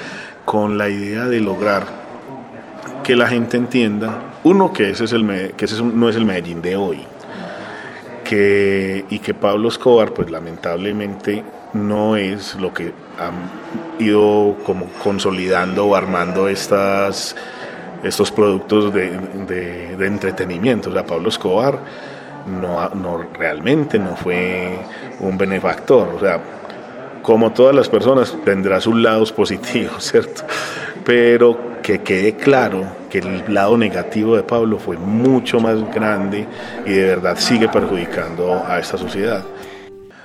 con 0.45 0.77
la 0.77 0.89
idea 0.89 1.25
de 1.25 1.39
lograr 1.39 1.83
que 3.03 3.15
la 3.15 3.27
gente 3.27 3.57
entienda, 3.57 4.19
uno, 4.43 4.71
que 4.71 4.91
ese, 4.91 5.05
es 5.05 5.13
el, 5.13 5.53
que 5.57 5.65
ese 5.65 5.81
no 5.81 6.09
es 6.09 6.15
el 6.15 6.25
Medellín 6.25 6.61
de 6.61 6.75
hoy, 6.75 6.99
que, 8.23 9.05
y 9.09 9.19
que 9.19 9.33
Pablo 9.33 9.69
Escobar, 9.69 10.13
pues 10.13 10.29
lamentablemente 10.29 11.43
no 11.73 12.15
es 12.15 12.55
lo 12.55 12.73
que 12.73 12.93
han 13.19 13.33
ido 13.99 14.55
como 14.65 14.87
consolidando 15.03 15.85
o 15.85 15.95
armando 15.95 16.47
estas, 16.47 17.35
estos 18.03 18.31
productos 18.31 18.93
de, 18.93 19.17
de, 19.97 20.05
entretenimiento. 20.07 20.89
O 20.89 20.93
sea, 20.93 21.05
Pablo 21.05 21.29
Escobar 21.29 21.79
no, 22.47 22.89
no, 22.89 23.25
realmente 23.33 23.99
no 23.99 24.15
fue 24.15 24.79
un 25.19 25.37
benefactor. 25.37 26.09
O 26.15 26.19
sea, 26.19 26.41
como 27.21 27.51
todas 27.51 27.75
las 27.75 27.89
personas 27.89 28.35
tendrá 28.43 28.79
sus 28.79 28.95
lados 28.95 29.31
positivos, 29.31 30.03
¿cierto? 30.11 30.43
Pero 31.05 31.69
que 31.81 31.99
quede 31.99 32.35
claro 32.35 32.85
que 33.09 33.19
el 33.19 33.53
lado 33.53 33.77
negativo 33.77 34.35
de 34.35 34.43
Pablo 34.43 34.77
fue 34.77 34.97
mucho 34.97 35.59
más 35.59 35.91
grande 35.93 36.45
y 36.85 36.91
de 36.91 37.05
verdad 37.05 37.37
sigue 37.37 37.67
perjudicando 37.67 38.63
a 38.67 38.79
esta 38.79 38.97
sociedad. 38.97 39.43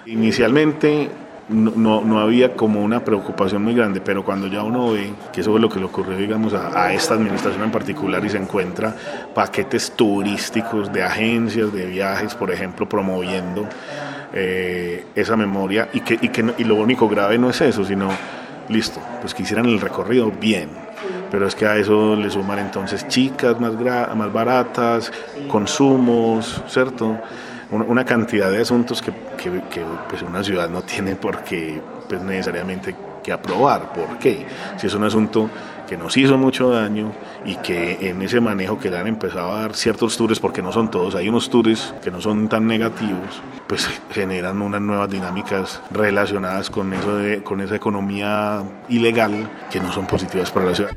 Inicialmente 0.06 1.08
no, 1.48 2.00
no, 2.00 2.20
había 2.20 2.54
como 2.54 2.82
una 2.82 3.04
preocupación 3.04 3.62
muy 3.62 3.74
grande, 3.74 4.00
pero 4.00 4.24
cuando 4.24 4.46
ya 4.46 4.62
uno 4.62 4.92
ve 4.92 5.12
que 5.32 5.42
eso 5.42 5.54
es 5.54 5.60
lo 5.60 5.68
que 5.68 5.78
le 5.78 5.84
ocurrió, 5.84 6.16
digamos, 6.16 6.54
a, 6.54 6.92
esta 6.92 7.14
administración 7.14 7.64
en 7.64 7.70
particular 7.70 8.24
y 8.24 8.30
se 8.30 8.38
encuentra 8.38 8.94
paquetes 9.34 9.92
turísticos 9.92 10.92
de 10.92 11.02
agencias 11.02 11.72
de 11.72 11.86
viajes, 11.86 12.34
por 12.34 12.50
ejemplo, 12.50 12.88
promoviendo 12.88 13.68
eh, 14.32 15.06
esa 15.14 15.36
memoria 15.36 15.88
y 15.92 16.00
que, 16.00 16.18
y 16.20 16.28
que 16.28 16.44
y 16.56 16.64
lo 16.64 16.76
único 16.76 17.08
grave 17.08 17.36
no 17.36 17.50
es 17.50 17.60
eso, 17.60 17.84
sino, 17.84 18.08
listo, 18.68 19.00
pues 19.20 19.34
que 19.34 19.42
hicieran 19.42 19.66
el 19.66 19.80
recorrido 19.80 20.30
bien, 20.30 20.70
pero 21.30 21.46
es 21.46 21.54
que 21.54 21.66
a 21.66 21.76
eso 21.76 22.16
le 22.16 22.30
suman 22.30 22.58
entonces 22.58 23.06
chicas 23.08 23.60
más, 23.60 23.74
más 23.74 24.32
baratas, 24.32 25.12
consumos, 25.48 26.62
¿cierto? 26.68 27.18
Una, 27.70 28.04
cantidad 28.04 28.50
de 28.50 28.60
asuntos 28.60 29.02
que, 29.02 29.12
pues 30.08 30.22
una 30.22 30.42
ciudad 30.42 30.68
no 30.68 30.82
tiene 30.82 31.16
por 31.16 31.42
qué 31.42 31.80
pues 32.08 32.22
necesariamente 32.22 32.94
que 33.22 33.32
aprobar. 33.32 33.92
¿Por 33.92 34.18
qué? 34.18 34.46
Si 34.76 34.86
es 34.86 34.94
un 34.94 35.04
asunto 35.04 35.48
que 35.88 35.96
nos 35.96 36.16
hizo 36.16 36.38
mucho 36.38 36.70
daño 36.70 37.12
y 37.44 37.56
que 37.56 38.08
en 38.08 38.22
ese 38.22 38.40
manejo 38.40 38.78
que 38.78 38.90
le 38.90 38.98
han 38.98 39.06
empezado 39.06 39.52
a 39.52 39.60
dar 39.60 39.74
ciertos 39.74 40.16
tours, 40.16 40.40
porque 40.40 40.62
no 40.62 40.72
son 40.72 40.90
todos, 40.90 41.14
hay 41.14 41.28
unos 41.28 41.50
tours 41.50 41.94
que 42.02 42.10
no 42.10 42.20
son 42.20 42.48
tan 42.48 42.66
negativos, 42.66 43.42
pues 43.66 43.88
generan 44.10 44.62
unas 44.62 44.80
nuevas 44.80 45.10
dinámicas 45.10 45.80
relacionadas 45.90 46.70
con, 46.70 46.92
eso 46.92 47.16
de, 47.16 47.42
con 47.42 47.60
esa 47.60 47.76
economía 47.76 48.62
ilegal 48.88 49.50
que 49.70 49.80
no 49.80 49.92
son 49.92 50.06
positivas 50.06 50.50
para 50.50 50.66
la 50.66 50.74
ciudad. 50.74 50.96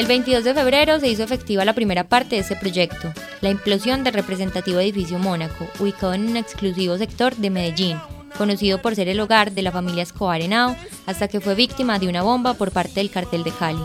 El 0.00 0.06
22 0.06 0.44
de 0.44 0.54
febrero 0.54 0.98
se 0.98 1.08
hizo 1.08 1.22
efectiva 1.22 1.62
la 1.66 1.74
primera 1.74 2.04
parte 2.04 2.36
de 2.36 2.40
ese 2.40 2.56
proyecto, 2.56 3.12
la 3.42 3.50
implosión 3.50 4.02
del 4.02 4.14
representativo 4.14 4.80
edificio 4.80 5.18
Mónaco, 5.18 5.68
ubicado 5.78 6.14
en 6.14 6.26
un 6.26 6.38
exclusivo 6.38 6.96
sector 6.96 7.36
de 7.36 7.50
Medellín, 7.50 7.98
conocido 8.38 8.80
por 8.80 8.94
ser 8.94 9.08
el 9.08 9.20
hogar 9.20 9.52
de 9.52 9.60
la 9.60 9.72
familia 9.72 10.02
Escobar 10.02 10.40
Henao, 10.40 10.74
hasta 11.04 11.28
que 11.28 11.42
fue 11.42 11.54
víctima 11.54 11.98
de 11.98 12.08
una 12.08 12.22
bomba 12.22 12.54
por 12.54 12.72
parte 12.72 12.94
del 12.94 13.10
cartel 13.10 13.44
de 13.44 13.50
Cali. 13.50 13.82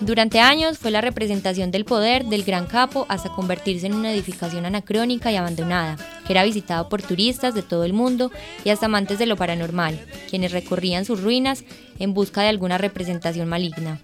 Durante 0.00 0.40
años 0.40 0.78
fue 0.78 0.90
la 0.90 1.02
representación 1.02 1.70
del 1.70 1.84
poder 1.84 2.24
del 2.24 2.42
Gran 2.42 2.64
Capo 2.64 3.04
hasta 3.10 3.28
convertirse 3.28 3.86
en 3.86 3.92
una 3.92 4.10
edificación 4.10 4.64
anacrónica 4.64 5.30
y 5.30 5.36
abandonada, 5.36 5.98
que 6.26 6.32
era 6.32 6.44
visitada 6.44 6.88
por 6.88 7.02
turistas 7.02 7.52
de 7.52 7.62
todo 7.62 7.84
el 7.84 7.92
mundo 7.92 8.32
y 8.64 8.70
hasta 8.70 8.86
amantes 8.86 9.18
de 9.18 9.26
lo 9.26 9.36
paranormal, 9.36 10.00
quienes 10.30 10.52
recorrían 10.52 11.04
sus 11.04 11.20
ruinas 11.20 11.64
en 11.98 12.14
busca 12.14 12.40
de 12.40 12.48
alguna 12.48 12.78
representación 12.78 13.46
maligna. 13.46 14.00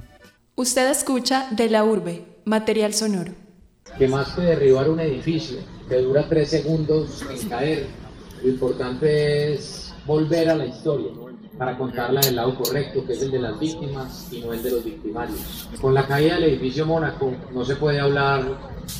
Usted 0.56 0.88
escucha 0.88 1.49
de 1.50 1.68
la 1.68 1.82
urbe, 1.82 2.25
material 2.44 2.94
sonoro. 2.94 3.32
Que 3.99 4.06
más 4.06 4.28
que 4.34 4.42
derribar 4.42 4.88
un 4.88 5.00
edificio 5.00 5.58
que 5.88 5.96
dura 5.96 6.28
tres 6.28 6.50
segundos 6.50 7.25
en 7.28 7.49
caer, 7.49 7.87
lo 8.40 8.50
importante 8.50 9.52
es 9.52 9.92
volver 10.06 10.49
a 10.50 10.54
la 10.54 10.66
historia. 10.66 11.08
para 11.58 11.76
contarla 11.76 12.20
del 12.20 12.37
lado 12.37 12.54
correcto, 12.56 13.04
que 13.04 13.12
es 13.14 13.23
el 13.23 13.30
de 13.32 13.38
las 13.38 13.58
víctimas 13.58 14.28
y 14.30 14.40
no 14.40 14.52
el 14.52 14.62
de 14.62 14.70
los 14.73 14.84
victimarios. 14.84 15.68
Con 15.80 15.94
la 15.94 16.06
caída 16.06 16.34
del 16.34 16.44
edificio 16.44 16.87
Mónaco 16.87 17.32
no 17.52 17.64
se 17.64 17.76
puede 17.76 18.00
hablar 18.00 18.44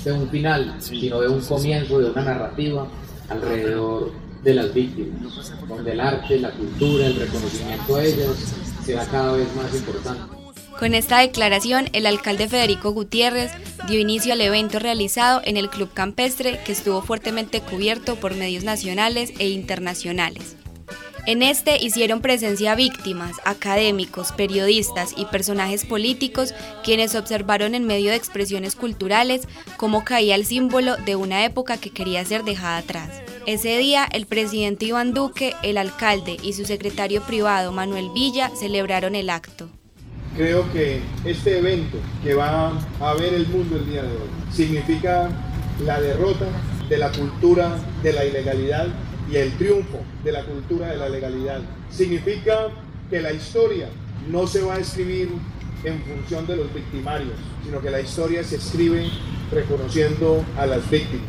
de 0.05 0.13
un 0.13 0.29
final, 0.29 0.77
sino 0.81 1.21
de 1.21 1.29
un 1.29 1.41
comienzo, 1.41 1.99
de 1.99 2.11
una 2.11 2.23
narrativa 2.23 2.87
alrededor 3.29 4.13
de 4.43 4.55
las 4.55 4.75
víctimas, 4.75 5.53
donde 5.69 5.93
el 5.93 6.01
arte, 6.01 6.39
la 6.39 6.51
cultura, 6.51 7.07
el 7.07 7.17
reconocimiento 7.17 7.97
a 7.97 8.05
ellas 8.05 8.55
será 8.85 9.05
cada 9.07 9.33
vez 9.33 9.49
más 9.57 9.75
importante. 9.75 10.44
Con 10.85 10.93
esta 10.93 11.21
declaración, 11.21 11.89
el 11.95 12.05
alcalde 12.05 12.47
Federico 12.47 12.91
Gutiérrez 12.91 13.51
dio 13.89 13.99
inicio 13.99 14.35
al 14.35 14.43
evento 14.43 14.79
realizado 14.79 15.41
en 15.43 15.57
el 15.57 15.71
Club 15.71 15.91
Campestre 15.95 16.61
que 16.63 16.73
estuvo 16.73 17.01
fuertemente 17.01 17.63
cubierto 17.63 18.17
por 18.17 18.35
medios 18.35 18.65
nacionales 18.65 19.33
e 19.39 19.49
internacionales. 19.49 20.57
En 21.25 21.43
este 21.43 21.83
hicieron 21.83 22.21
presencia 22.21 22.75
víctimas, 22.75 23.37
académicos, 23.47 24.33
periodistas 24.33 25.15
y 25.17 25.25
personajes 25.25 25.87
políticos 25.87 26.53
quienes 26.83 27.15
observaron 27.15 27.75
en 27.75 27.87
medio 27.87 28.11
de 28.11 28.17
expresiones 28.17 28.77
culturales 28.77 29.49
cómo 29.79 30.05
caía 30.05 30.35
el 30.35 30.45
símbolo 30.45 30.99
de 30.99 31.17
una 31.17 31.47
época 31.47 31.79
que 31.79 31.93
quería 31.93 32.23
ser 32.27 32.45
dejada 32.45 32.77
atrás. 32.77 33.23
Ese 33.47 33.79
día, 33.79 34.07
el 34.13 34.27
presidente 34.27 34.85
Iván 34.85 35.15
Duque, 35.15 35.55
el 35.63 35.79
alcalde 35.79 36.37
y 36.43 36.53
su 36.53 36.67
secretario 36.67 37.23
privado 37.23 37.73
Manuel 37.73 38.11
Villa 38.15 38.51
celebraron 38.55 39.15
el 39.15 39.31
acto. 39.31 39.71
Creo 40.37 40.71
que 40.73 41.01
este 41.25 41.59
evento 41.59 41.99
que 42.25 42.35
va 42.35 42.73
a 43.01 43.15
ver 43.15 43.35
el 43.35 43.47
mundo 43.47 43.77
el 43.77 43.87
día 43.87 44.03
de 44.03 44.09
hoy 44.09 44.29
significa 44.53 45.29
la 45.85 46.01
derrota 46.01 46.47
de 46.89 46.99
la 46.99 47.13
cultura 47.13 47.77
de 48.03 48.13
la 48.13 48.25
ilegalidad 48.25 48.89
y 49.31 49.37
el 49.37 49.53
triunfo 49.57 50.01
de 50.25 50.33
la 50.33 50.45
cultura 50.45 50.89
de 50.89 50.97
la 50.97 51.09
legalidad. 51.09 51.61
Significa 51.89 52.69
que 53.11 53.21
la 53.21 53.33
historia 53.33 53.89
no 54.29 54.49
se 54.49 54.63
va 54.63 54.75
a 54.75 54.79
escribir 54.79 55.29
en 55.85 56.03
función 56.03 56.47
de 56.49 56.57
los 56.57 56.75
victimarios, 56.75 57.35
sino 57.65 57.81
que 57.81 57.91
la 57.91 58.01
historia 58.01 58.43
se 58.43 58.57
escribe 58.57 59.09
reconociendo 59.53 60.45
a 60.59 60.67
las 60.67 60.91
víctimas. 60.91 61.29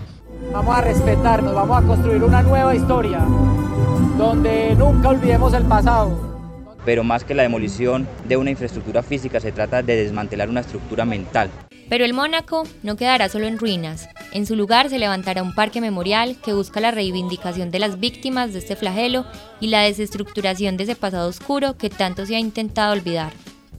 Vamos 0.52 0.76
a 0.76 0.82
respetarnos, 0.82 1.54
vamos 1.54 1.84
a 1.84 1.86
construir 1.86 2.24
una 2.24 2.42
nueva 2.42 2.76
historia 2.76 3.20
donde 4.18 4.76
nunca 4.76 5.10
olvidemos 5.10 5.54
el 5.54 5.66
pasado, 5.66 6.35
pero 6.86 7.04
más 7.04 7.24
que 7.24 7.34
la 7.34 7.44
demolición 7.44 8.08
de 8.28 8.38
una 8.38 8.52
infraestructura 8.52 9.04
física 9.04 9.40
se 9.40 9.52
trata 9.52 9.82
de 9.82 9.96
desmantelar 9.96 10.50
una 10.50 10.62
estructura 10.62 11.04
mental. 11.04 11.50
Pero 11.90 12.06
el 12.06 12.14
Mónaco 12.14 12.64
no 12.84 12.96
quedará 12.96 13.30
solo 13.30 13.46
en 13.46 13.60
ruinas. 13.60 14.10
En 14.32 14.46
su 14.46 14.56
lugar 14.56 14.90
se 14.90 14.98
levantará 14.98 15.44
un 15.44 15.54
parque 15.54 15.82
memorial 15.82 16.38
que 16.44 16.54
busca 16.54 16.80
la 16.80 16.92
reivindicación 16.92 17.70
de 17.70 17.80
las 17.80 18.00
víctimas 18.00 18.54
de 18.54 18.60
este 18.60 18.76
flagelo 18.76 19.26
y 19.60 19.68
la 19.68 19.82
desestructuración 19.82 20.78
de 20.78 20.84
ese 20.84 20.96
pasado 20.96 21.30
oscuro 21.30 21.78
que 21.78 21.90
tanto 21.90 22.26
se 22.26 22.36
ha 22.36 22.40
intentado 22.40 22.94
olvidar. 22.94 23.34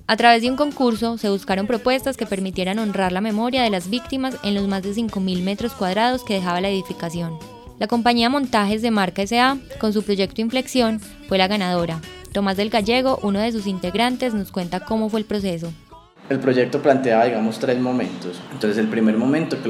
A 0.09 0.17
través 0.17 0.43
de 0.43 0.51
un 0.51 0.57
concurso 0.57 1.19
se 1.19 1.29
buscaron 1.29 1.67
propuestas 1.67 2.17
que 2.17 2.27
permitieran 2.27 2.79
honrar 2.79 3.11
la 3.11 3.21
memoria 3.21 3.65
de 3.65 3.71
las 3.71 3.91
víctimas 3.91 4.37
en 4.45 4.55
los 4.55 4.69
más 4.69 4.85
de 4.85 4.93
5.000 4.93 5.43
metros 5.43 5.73
cuadrados 5.73 6.23
que 6.23 6.35
dejaba 6.35 6.61
la 6.61 6.69
edificación. 6.69 7.37
La 7.81 7.89
compañía 7.89 8.31
Montajes 8.31 8.83
de 8.83 8.93
Marca 8.93 9.27
SA, 9.27 9.59
con 9.81 9.93
su 9.93 10.05
proyecto 10.05 10.41
Inflexión, 10.41 11.01
fue 11.29 11.39
la 11.39 11.49
ganadora, 11.49 12.01
Tomás 12.33 12.56
del 12.56 12.71
Gallego, 12.71 13.18
uno 13.23 13.40
de 13.40 13.52
sus 13.52 13.66
integrantes, 13.66 14.35
nos 14.35 14.52
cuenta 14.52 14.80
cómo 14.80 15.09
fue 15.09 15.21
el 15.21 15.26
proceso. 15.26 15.73
El 16.28 16.40
proyecto 16.40 16.83
planteaba, 16.83 17.25
digamos, 17.25 17.59
tres 17.59 17.78
momentos. 17.78 18.40
Entonces, 18.52 18.78
el 18.78 18.88
primer 18.88 19.16
momento, 19.16 19.62
que 19.62 19.68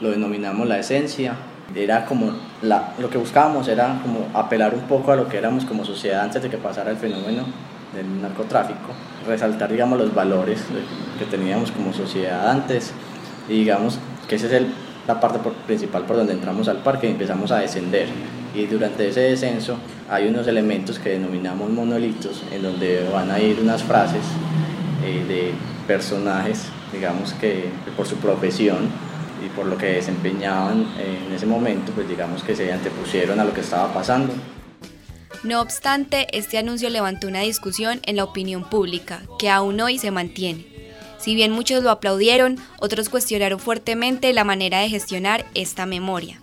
lo, 0.00 0.10
denominamos 0.10 0.68
la 0.68 0.78
esencia, 0.78 1.34
era 1.74 2.06
como 2.06 2.32
la, 2.62 2.94
lo 2.98 3.10
que 3.10 3.18
buscábamos 3.18 3.66
era 3.66 3.98
como 4.02 4.28
apelar 4.32 4.72
un 4.72 4.82
poco 4.82 5.10
a 5.12 5.16
lo 5.16 5.28
que 5.28 5.36
éramos 5.36 5.64
como 5.64 5.84
sociedad 5.84 6.22
antes 6.22 6.42
de 6.42 6.48
que 6.48 6.58
pasara 6.58 6.92
el 6.92 6.96
fenómeno 6.96 7.44
del 7.92 8.22
narcotráfico, 8.22 8.90
resaltar, 9.26 9.70
digamos, 9.70 9.98
los 9.98 10.14
valores 10.14 10.62
que 11.18 11.24
teníamos 11.24 11.72
como 11.72 11.92
sociedad 11.92 12.48
antes 12.48 12.92
y 13.48 13.54
digamos 13.54 13.98
que 14.28 14.36
esa 14.36 14.46
es 14.46 14.52
el, 14.52 14.66
la 15.06 15.20
parte 15.20 15.38
principal 15.66 16.04
por 16.04 16.16
donde 16.16 16.32
entramos 16.34 16.68
al 16.68 16.78
parque 16.78 17.08
y 17.08 17.12
empezamos 17.12 17.50
a 17.50 17.58
descender 17.58 18.08
y 18.56 18.66
durante 18.66 19.08
ese 19.08 19.20
descenso 19.20 19.76
hay 20.08 20.28
unos 20.28 20.46
elementos 20.46 20.98
que 20.98 21.10
denominamos 21.10 21.70
monolitos 21.70 22.42
en 22.50 22.62
donde 22.62 23.06
van 23.12 23.30
a 23.30 23.38
ir 23.38 23.60
unas 23.60 23.82
frases 23.82 24.22
eh, 25.04 25.22
de 25.28 25.52
personajes, 25.86 26.64
digamos 26.92 27.34
que 27.34 27.68
por 27.96 28.06
su 28.06 28.16
profesión 28.16 28.88
y 29.44 29.48
por 29.50 29.66
lo 29.66 29.76
que 29.76 29.86
desempeñaban 29.86 30.86
en 30.98 31.32
ese 31.34 31.44
momento, 31.44 31.92
pues 31.92 32.08
digamos 32.08 32.42
que 32.42 32.56
se 32.56 32.72
antepusieron 32.72 33.38
a 33.38 33.44
lo 33.44 33.52
que 33.52 33.60
estaba 33.60 33.92
pasando. 33.92 34.32
No 35.42 35.60
obstante, 35.60 36.26
este 36.32 36.56
anuncio 36.56 36.88
levantó 36.88 37.28
una 37.28 37.40
discusión 37.40 38.00
en 38.06 38.16
la 38.16 38.24
opinión 38.24 38.68
pública, 38.68 39.20
que 39.38 39.50
aún 39.50 39.78
hoy 39.80 39.98
se 39.98 40.10
mantiene. 40.10 40.64
Si 41.18 41.34
bien 41.34 41.52
muchos 41.52 41.82
lo 41.82 41.90
aplaudieron, 41.90 42.58
otros 42.80 43.10
cuestionaron 43.10 43.58
fuertemente 43.58 44.32
la 44.32 44.44
manera 44.44 44.80
de 44.80 44.88
gestionar 44.88 45.44
esta 45.54 45.84
memoria. 45.84 46.38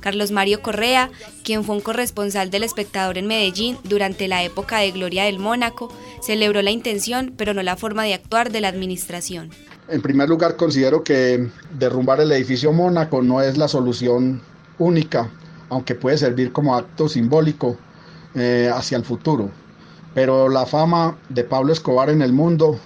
Carlos 0.00 0.30
Mario 0.30 0.62
Correa, 0.62 1.10
quien 1.44 1.64
fue 1.64 1.76
un 1.76 1.80
corresponsal 1.80 2.50
del 2.50 2.64
espectador 2.64 3.18
en 3.18 3.26
Medellín 3.26 3.78
durante 3.84 4.28
la 4.28 4.42
época 4.42 4.78
de 4.78 4.90
gloria 4.90 5.24
del 5.24 5.38
Mónaco, 5.38 5.92
celebró 6.22 6.62
la 6.62 6.70
intención 6.70 7.34
pero 7.36 7.54
no 7.54 7.62
la 7.62 7.76
forma 7.76 8.04
de 8.04 8.14
actuar 8.14 8.50
de 8.50 8.60
la 8.60 8.68
administración. 8.68 9.50
En 9.88 10.02
primer 10.02 10.28
lugar, 10.28 10.56
considero 10.56 11.02
que 11.02 11.48
derrumbar 11.76 12.20
el 12.20 12.30
edificio 12.32 12.72
Mónaco 12.72 13.22
no 13.22 13.40
es 13.42 13.58
la 13.58 13.66
solución 13.66 14.40
única, 14.78 15.30
aunque 15.68 15.94
puede 15.94 16.16
servir 16.16 16.52
como 16.52 16.76
acto 16.76 17.08
simbólico 17.08 17.76
eh, 18.34 18.70
hacia 18.72 18.96
el 18.96 19.04
futuro. 19.04 19.50
Pero 20.14 20.48
la 20.48 20.66
fama 20.66 21.18
de 21.28 21.44
Pablo 21.44 21.72
Escobar 21.72 22.10
en 22.10 22.22
el 22.22 22.32
mundo 22.32 22.78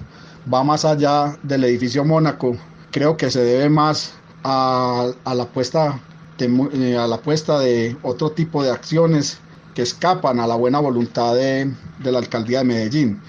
va 0.52 0.64
más 0.64 0.84
allá 0.84 1.38
del 1.42 1.64
edificio 1.64 2.04
Mónaco. 2.04 2.56
Creo 2.90 3.16
que 3.16 3.30
se 3.30 3.40
debe 3.40 3.68
más 3.68 4.14
a, 4.42 5.10
a 5.24 5.34
la 5.34 5.46
puesta 5.46 6.00
a 6.38 7.06
la 7.06 7.18
puesta 7.18 7.60
de 7.60 7.96
otro 8.02 8.30
tipo 8.30 8.62
de 8.62 8.70
acciones 8.70 9.38
que 9.74 9.82
escapan 9.82 10.40
a 10.40 10.46
la 10.46 10.56
buena 10.56 10.80
voluntad 10.80 11.34
de, 11.34 11.72
la 12.02 12.18
alcaldía 12.18 12.58
de 12.58 12.64
Medellín. 12.64 13.20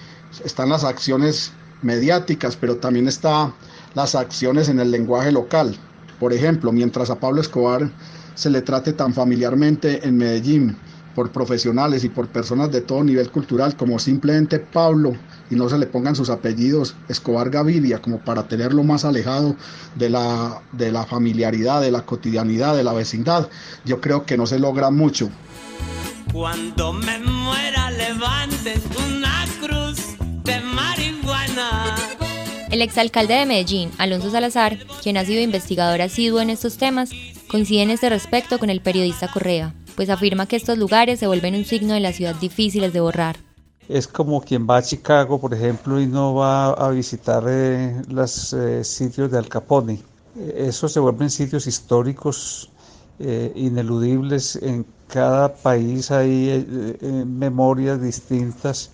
Están 0.43 0.69
las 0.69 0.83
acciones 0.83 1.51
mediáticas, 1.81 2.55
pero 2.55 2.77
también 2.77 3.07
están 3.07 3.53
las 3.93 4.15
acciones 4.15 4.69
en 4.69 4.79
el 4.79 4.91
lenguaje 4.91 5.31
local. 5.31 5.77
Por 6.19 6.33
ejemplo, 6.33 6.71
mientras 6.71 7.09
a 7.09 7.19
Pablo 7.19 7.41
Escobar 7.41 7.91
se 8.33 8.49
le 8.49 8.61
trate 8.61 8.93
tan 8.93 9.13
familiarmente 9.13 10.05
en 10.05 10.17
Medellín 10.17 10.77
por 11.15 11.31
profesionales 11.31 12.03
y 12.03 12.09
por 12.09 12.27
personas 12.27 12.71
de 12.71 12.81
todo 12.81 13.03
nivel 13.03 13.31
cultural 13.31 13.75
como 13.75 13.97
simplemente 13.97 14.59
Pablo 14.59 15.13
y 15.49 15.55
no 15.55 15.69
se 15.69 15.77
le 15.77 15.87
pongan 15.87 16.15
sus 16.15 16.29
apellidos 16.29 16.95
Escobar 17.07 17.49
Gaviria 17.49 18.01
como 18.01 18.19
para 18.19 18.47
tenerlo 18.47 18.83
más 18.83 19.05
alejado 19.05 19.55
de 19.95 20.09
la, 20.09 20.61
de 20.73 20.91
la 20.91 21.05
familiaridad, 21.05 21.81
de 21.81 21.91
la 21.91 22.05
cotidianidad, 22.05 22.75
de 22.75 22.83
la 22.83 22.93
vecindad, 22.93 23.49
yo 23.85 24.01
creo 24.01 24.25
que 24.25 24.37
no 24.37 24.45
se 24.45 24.59
logra 24.59 24.91
mucho. 24.91 25.29
Cuando 26.33 26.91
me 26.91 27.17
muera 27.19 27.91
levanten 27.91 28.81
una 29.07 29.45
cruz 29.61 30.17
de 30.43 30.59
marihuana. 30.59 31.95
El 32.69 32.81
exalcalde 32.81 33.35
de 33.35 33.45
Medellín, 33.45 33.91
Alonso 33.97 34.29
Salazar, 34.31 34.77
quien 35.01 35.15
ha 35.15 35.23
sido 35.23 35.41
investigador 35.41 36.01
asiduo 36.01 36.41
en 36.41 36.49
estos 36.49 36.77
temas, 36.77 37.11
coincide 37.47 37.83
en 37.83 37.91
este 37.91 38.09
respecto 38.09 38.59
con 38.59 38.69
el 38.69 38.81
periodista 38.81 39.31
Correa 39.31 39.73
pues 39.95 40.09
afirma 40.09 40.47
que 40.47 40.55
estos 40.55 40.77
lugares 40.77 41.19
se 41.19 41.27
vuelven 41.27 41.55
un 41.55 41.65
signo 41.65 41.93
de 41.93 41.99
la 41.99 42.13
ciudad 42.13 42.35
difíciles 42.35 42.93
de 42.93 42.99
borrar. 42.99 43.37
Es 43.87 44.07
como 44.07 44.41
quien 44.41 44.67
va 44.67 44.77
a 44.77 44.81
Chicago, 44.81 45.39
por 45.39 45.53
ejemplo, 45.53 46.01
y 46.01 46.07
no 46.07 46.33
va 46.33 46.71
a 46.71 46.89
visitar 46.89 47.43
eh, 47.47 48.01
los 48.09 48.53
eh, 48.53 48.83
sitios 48.83 49.31
de 49.31 49.37
Al 49.37 49.47
Capone. 49.47 50.01
Eh, 50.37 50.65
Esos 50.69 50.91
se 50.91 50.99
vuelven 50.99 51.29
sitios 51.29 51.67
históricos 51.67 52.69
ineludibles. 53.17 54.57
En 54.57 54.85
cada 55.07 55.53
país 55.53 56.11
hay 56.11 56.67
memorias 57.25 58.01
distintas 58.01 58.89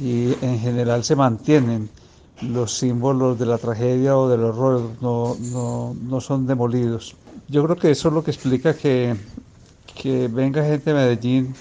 y 0.00 0.32
en 0.40 0.58
general 0.58 1.04
se 1.04 1.14
mantienen 1.16 1.90
los 2.40 2.72
símbolos 2.72 3.38
de 3.38 3.44
la 3.44 3.58
tragedia 3.58 4.16
o 4.16 4.28
del 4.28 4.44
horror, 4.44 4.92
no, 5.02 5.36
no, 5.52 5.94
no 6.00 6.20
son 6.22 6.46
demolidos. 6.46 7.14
Yo 7.48 7.62
creo 7.64 7.76
que 7.76 7.90
eso 7.90 8.08
es 8.08 8.14
lo 8.14 8.24
que 8.24 8.30
explica 8.30 8.74
que 8.74 9.14
que 10.02 10.26
venga 10.26 10.64
gente 10.64 10.92
de 10.92 10.96
Medellín 10.96 11.54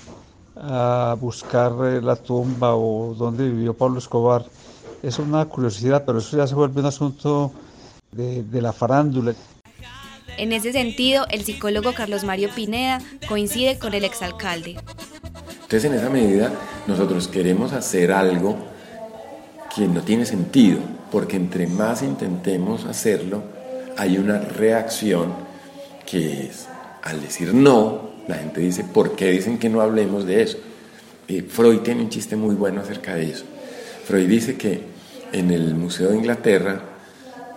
a 0.56 1.16
buscar 1.20 1.72
eh, 1.86 2.02
la 2.02 2.16
tumba 2.16 2.76
o 2.76 3.14
donde 3.14 3.48
vivió 3.48 3.76
Pablo 3.76 4.00
Escobar 4.00 4.44
es 5.04 5.20
una 5.20 5.46
curiosidad, 5.46 6.04
pero 6.06 6.18
eso 6.18 6.38
ya 6.38 6.48
se 6.48 6.56
vuelve 6.56 6.80
un 6.80 6.88
asunto 6.88 7.52
de, 8.12 8.42
de 8.42 8.62
la 8.62 8.74
farándula. 8.74 9.36
En 10.38 10.54
ese 10.54 10.74
sentido, 10.74 11.28
el 11.30 11.44
psicólogo 11.44 11.94
Carlos 11.94 12.24
Mario 12.24 12.50
Pineda 12.56 13.00
coincide 13.28 13.78
con 13.78 13.94
el 13.94 14.04
exalcalde. 14.06 14.78
Entonces, 15.54 15.86
en 15.86 15.94
esa 15.94 16.10
medida, 16.10 16.52
nosotros 16.88 17.28
queremos 17.28 17.74
hacer 17.74 18.12
algo 18.12 18.56
que 19.76 19.88
no 19.88 20.02
tiene 20.02 20.26
sentido, 20.26 20.80
porque 21.12 21.36
entre 21.36 21.68
más 21.68 22.02
intentemos 22.02 22.86
hacerlo, 22.86 23.44
hay 23.98 24.18
una 24.18 24.40
reacción 24.40 25.32
que 26.08 26.48
es, 26.48 26.68
al 27.04 27.22
decir 27.22 27.54
no, 27.54 28.11
la 28.28 28.36
gente 28.36 28.62
dice, 28.62 28.84
¿por 28.84 29.16
qué 29.16 29.32
dicen 29.32 29.58
que 29.58 29.70
no 29.70 29.82
hablemos 29.82 30.26
de 30.26 30.44
eso? 30.44 30.58
Freud 31.48 31.80
tiene 31.80 32.02
un 32.02 32.10
chiste 32.10 32.36
muy 32.36 32.56
bueno 32.56 32.82
acerca 32.82 33.16
de 33.16 33.32
eso. 33.32 33.46
Freud 34.06 34.28
dice 34.28 34.58
que 34.58 34.82
en 35.32 35.52
el 35.52 35.76
Museo 35.76 36.10
de 36.10 36.18
Inglaterra, 36.18 36.82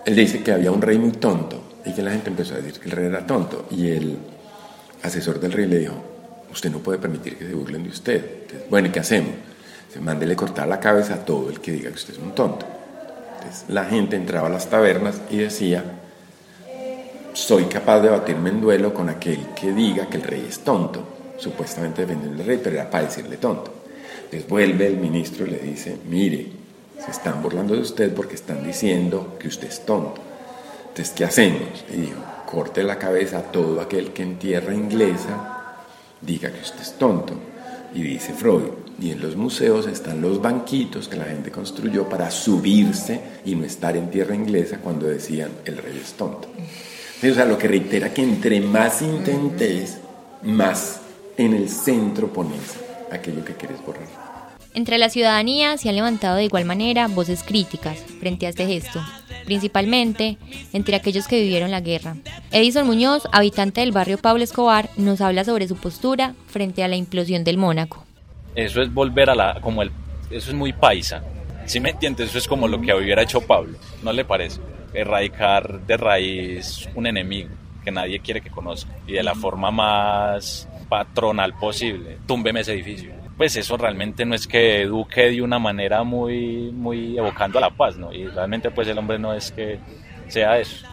él 0.05 0.15
dice 0.15 0.41
que 0.41 0.51
había 0.51 0.71
un 0.71 0.81
rey 0.81 0.97
muy 0.97 1.11
tonto 1.11 1.61
y 1.85 1.91
que 1.91 2.01
la 2.01 2.11
gente 2.11 2.29
empezó 2.29 2.53
a 2.53 2.57
decir 2.57 2.79
que 2.79 2.89
el 2.89 2.91
rey 2.91 3.07
era 3.07 3.25
tonto 3.25 3.67
y 3.71 3.89
el 3.89 4.17
asesor 5.03 5.39
del 5.39 5.51
rey 5.51 5.67
le 5.67 5.79
dijo, 5.79 5.95
usted 6.51 6.71
no 6.71 6.79
puede 6.79 6.99
permitir 6.99 7.37
que 7.37 7.45
se 7.45 7.53
burlen 7.53 7.83
de 7.83 7.89
usted. 7.89 8.25
bueno, 8.69 8.87
¿y 8.87 8.91
qué 8.91 8.99
hacemos? 8.99 9.31
Se 9.91 9.99
mándele 9.99 10.35
cortar 10.35 10.67
la 10.67 10.79
cabeza 10.79 11.15
a 11.15 11.25
todo 11.25 11.49
el 11.49 11.59
que 11.59 11.71
diga 11.71 11.89
que 11.89 11.95
usted 11.95 12.13
es 12.13 12.19
un 12.19 12.33
tonto. 12.33 12.65
Entonces 13.37 13.65
la 13.67 13.85
gente 13.85 14.15
entraba 14.15 14.47
a 14.47 14.51
las 14.51 14.69
tabernas 14.69 15.21
y 15.29 15.37
decía, 15.37 15.83
soy 17.35 17.65
capaz 17.65 17.99
de 17.99 18.09
batirme 18.09 18.49
en 18.49 18.61
duelo 18.61 18.93
con 18.93 19.09
aquel 19.09 19.47
que 19.53 19.73
diga 19.73 20.07
que 20.07 20.17
el 20.17 20.23
rey 20.23 20.45
es 20.47 20.59
tonto, 20.59 21.03
supuestamente 21.37 22.03
defendiendo 22.03 22.41
al 22.41 22.47
rey, 22.47 22.61
pero 22.63 22.77
era 22.77 22.89
para 22.89 23.05
decirle 23.05 23.35
tonto. 23.35 23.73
Entonces 24.23 24.47
vuelve 24.47 24.87
el 24.87 24.95
ministro 24.95 25.45
y 25.45 25.49
le 25.49 25.59
dice, 25.59 25.97
mire, 26.07 26.47
se 27.03 27.11
están 27.11 27.43
burlando 27.43 27.75
de 27.75 27.81
usted 27.81 28.13
porque 28.13 28.35
están 28.35 28.65
diciendo 28.65 29.35
que 29.37 29.49
usted 29.49 29.67
es 29.67 29.85
tonto. 29.85 30.21
Entonces, 30.87 31.13
¿qué 31.13 31.25
hacemos? 31.25 31.83
Y 31.93 31.97
dijo, 31.97 32.21
corte 32.49 32.83
la 32.83 32.97
cabeza 32.97 33.39
a 33.39 33.51
todo 33.51 33.81
aquel 33.81 34.13
que 34.13 34.23
en 34.23 34.39
tierra 34.39 34.73
inglesa 34.73 35.83
diga 36.21 36.49
que 36.53 36.61
usted 36.61 36.81
es 36.81 36.93
tonto. 36.93 37.33
Y 37.93 38.01
dice 38.01 38.31
Freud, 38.31 38.63
y 38.97 39.11
en 39.11 39.21
los 39.21 39.35
museos 39.35 39.87
están 39.87 40.21
los 40.21 40.41
banquitos 40.41 41.09
que 41.09 41.17
la 41.17 41.25
gente 41.25 41.51
construyó 41.51 42.07
para 42.07 42.31
subirse 42.31 43.19
y 43.43 43.55
no 43.55 43.65
estar 43.65 43.97
en 43.97 44.09
tierra 44.09 44.35
inglesa 44.35 44.77
cuando 44.77 45.05
decían 45.05 45.49
el 45.65 45.77
rey 45.77 45.99
es 46.01 46.13
tonto. 46.13 46.47
O 47.31 47.33
sea, 47.33 47.45
lo 47.45 47.57
que 47.57 47.67
reitera 47.67 48.13
que 48.13 48.21
entre 48.21 48.61
más 48.61 49.01
intentes, 49.01 49.99
más 50.43 51.01
en 51.37 51.53
el 51.53 51.69
centro 51.69 52.31
pones 52.31 52.79
aquello 53.11 53.43
que 53.43 53.53
quieres 53.53 53.83
borrar. 53.85 54.03
Entre 54.73 54.97
la 54.97 55.09
ciudadanía 55.09 55.77
se 55.77 55.89
han 55.89 55.95
levantado 55.95 56.35
de 56.35 56.43
igual 56.43 56.65
manera 56.65 57.07
voces 57.07 57.43
críticas 57.43 57.97
frente 58.19 58.45
a 58.45 58.49
este 58.49 58.67
gesto, 58.67 59.01
principalmente 59.45 60.37
entre 60.73 60.95
aquellos 60.95 61.27
que 61.27 61.41
vivieron 61.41 61.71
la 61.71 61.81
guerra. 61.81 62.17
Edison 62.51 62.85
Muñoz, 62.85 63.23
habitante 63.31 63.81
del 63.81 63.91
barrio 63.91 64.17
Pablo 64.17 64.43
Escobar, 64.43 64.89
nos 64.97 65.21
habla 65.21 65.45
sobre 65.45 65.67
su 65.67 65.77
postura 65.77 66.35
frente 66.47 66.83
a 66.83 66.87
la 66.87 66.95
implosión 66.95 67.43
del 67.43 67.57
Mónaco. 67.57 68.05
Eso 68.53 68.81
es 68.81 68.93
volver 68.93 69.29
a 69.29 69.35
la, 69.35 69.61
como 69.61 69.81
el, 69.81 69.91
eso 70.29 70.49
es 70.49 70.55
muy 70.55 70.73
paisa. 70.73 71.23
Si 71.65 71.79
me 71.79 71.91
entiendes, 71.91 72.29
eso 72.29 72.37
es 72.37 72.47
como 72.47 72.67
lo 72.67 72.79
que 72.79 72.93
hubiera 72.93 73.23
hecho 73.23 73.41
Pablo, 73.41 73.77
¿no 74.03 74.11
le 74.13 74.25
parece? 74.25 74.59
Erradicar 74.95 75.81
de 75.81 75.97
raíz 75.97 76.89
un 76.95 77.07
enemigo 77.07 77.49
que 77.83 77.91
nadie 77.91 78.19
quiere 78.19 78.41
que 78.41 78.49
conozca 78.49 78.91
y 79.05 79.13
de 79.13 79.23
la 79.23 79.35
forma 79.35 79.69
más 79.69 80.67
patronal 80.89 81.53
posible, 81.53 82.17
túmbeme 82.25 82.61
ese 82.61 82.73
edificio 82.73 83.25
pues 83.37 83.55
eso 83.55 83.77
realmente 83.77 84.25
no 84.25 84.35
es 84.35 84.47
que 84.47 84.81
eduque 84.83 85.29
de 85.31 85.41
una 85.41 85.59
manera 85.59 86.03
muy, 86.03 86.71
muy 86.71 87.17
evocando 87.17 87.57
a 87.57 87.61
la 87.61 87.69
paz, 87.69 87.97
¿no? 87.97 88.13
Y 88.13 88.27
realmente 88.27 88.71
pues 88.71 88.87
el 88.87 88.97
hombre 88.97 89.19
no 89.19 89.33
es 89.33 89.51
que 89.51 89.79
sea 90.27 90.57
eso. 90.59 90.85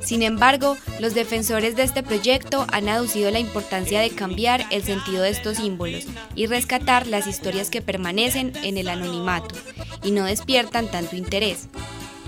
Sin 0.00 0.22
embargo, 0.22 0.76
los 0.98 1.14
defensores 1.14 1.76
de 1.76 1.82
este 1.82 2.02
proyecto 2.02 2.66
han 2.72 2.88
aducido 2.88 3.30
la 3.30 3.38
importancia 3.38 4.00
de 4.00 4.10
cambiar 4.10 4.64
el 4.70 4.82
sentido 4.82 5.22
de 5.22 5.28
estos 5.28 5.58
símbolos 5.58 6.06
y 6.34 6.46
rescatar 6.46 7.06
las 7.06 7.26
historias 7.26 7.68
que 7.68 7.82
permanecen 7.82 8.52
en 8.62 8.78
el 8.78 8.88
anonimato 8.88 9.54
y 10.02 10.10
no 10.10 10.24
despiertan 10.24 10.90
tanto 10.90 11.16
interés. 11.16 11.68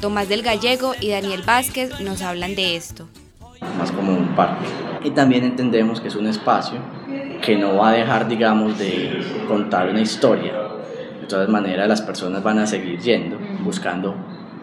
Tomás 0.00 0.28
del 0.28 0.42
Gallego 0.42 0.92
y 1.00 1.10
Daniel 1.10 1.42
Vázquez 1.46 2.00
nos 2.00 2.20
hablan 2.20 2.54
de 2.54 2.76
esto. 2.76 3.08
Más 3.78 3.90
como 3.90 4.12
un 4.12 4.28
parque. 4.36 4.66
Y 5.04 5.10
también 5.10 5.44
entendemos 5.44 6.00
que 6.00 6.08
es 6.08 6.16
un 6.16 6.26
espacio 6.26 6.78
que 7.42 7.56
no 7.56 7.76
va 7.76 7.90
a 7.90 7.92
dejar, 7.92 8.28
digamos, 8.28 8.78
de 8.78 9.24
contar 9.48 9.88
una 9.88 10.00
historia. 10.00 10.52
De 11.20 11.26
todas 11.26 11.48
maneras, 11.48 11.88
las 11.88 12.02
personas 12.02 12.42
van 12.42 12.58
a 12.58 12.66
seguir 12.66 13.00
yendo, 13.00 13.38
buscando 13.64 14.14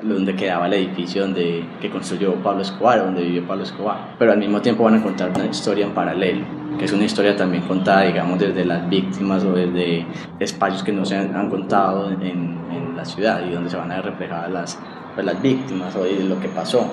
donde 0.04 0.36
quedaba 0.36 0.68
el 0.68 0.74
edificio 0.74 1.24
donde, 1.24 1.66
que 1.82 1.90
construyó 1.90 2.36
Pablo 2.36 2.62
Escobar, 2.62 3.00
donde 3.00 3.24
vivió 3.24 3.48
Pablo 3.48 3.64
Escobar. 3.64 4.16
Pero 4.20 4.34
al 4.34 4.38
mismo 4.38 4.62
tiempo 4.62 4.84
van 4.84 4.96
a 4.96 5.02
contar 5.02 5.32
una 5.32 5.46
historia 5.46 5.86
en 5.86 5.94
paralelo, 5.94 6.46
que 6.78 6.86
es 6.86 6.94
una 6.94 7.06
historia 7.06 7.36
también 7.36 7.64
contada, 7.64 8.02
digamos, 8.02 8.38
desde 8.38 8.66
las 8.66 8.88
víctimas 8.88 9.44
o 9.44 9.54
desde 9.54 10.06
espacios 10.40 10.84
que 10.84 10.92
no 10.92 11.06
se 11.06 11.16
han, 11.16 11.50
contado 11.50 12.12
en, 12.12 12.22
en, 12.22 12.94
la 12.96 13.06
ciudad 13.06 13.42
y 13.46 13.52
donde 13.52 13.72
se 13.72 13.76
van 13.76 13.92
a 13.92 13.96
ver 13.96 14.06
reflejadas 14.06 14.52
las, 14.52 14.80
pues, 15.14 15.26
las 15.26 15.42
víctimas 15.42 15.96
o 15.96 16.06
lo 16.06 16.40
que 16.40 16.50
pasó. 16.50 16.90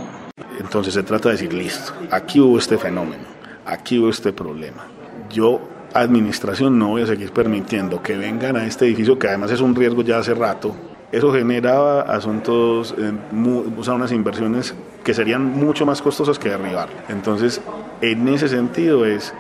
Entonces 0.58 0.94
se 0.94 1.02
trata 1.02 1.28
de 1.28 1.36
decir, 1.36 1.52
listo, 1.52 1.92
aquí 2.10 2.40
hubo 2.40 2.58
este 2.58 2.78
fenómeno, 2.78 3.24
aquí 3.66 3.98
hubo 3.98 4.10
este 4.10 4.32
problema. 4.32 4.86
Yo 5.30 5.60
administración 5.94 6.78
no 6.78 6.88
voy 6.88 7.02
a 7.02 7.06
seguir 7.06 7.32
permitiendo 7.32 8.02
que 8.02 8.16
vengan 8.16 8.56
a 8.56 8.66
este 8.66 8.86
edificio, 8.86 9.18
que 9.18 9.28
además 9.28 9.50
es 9.50 9.60
un 9.60 9.74
riesgo 9.74 10.02
ya 10.02 10.18
hace 10.18 10.34
rato. 10.34 10.74
Eso 11.12 11.32
generaba 11.32 12.02
asuntos, 12.02 12.94
eh, 12.96 13.12
o 13.76 13.82
sea, 13.82 13.94
unas 13.94 14.12
inversiones 14.12 14.74
que 15.02 15.12
serían 15.12 15.44
mucho 15.44 15.84
más 15.84 16.00
costosas 16.00 16.38
que 16.38 16.50
derribar. 16.50 16.88
Entonces, 17.08 17.60
en 18.00 18.28
ese 18.28 18.48
sentido 18.48 19.04
es, 19.04 19.34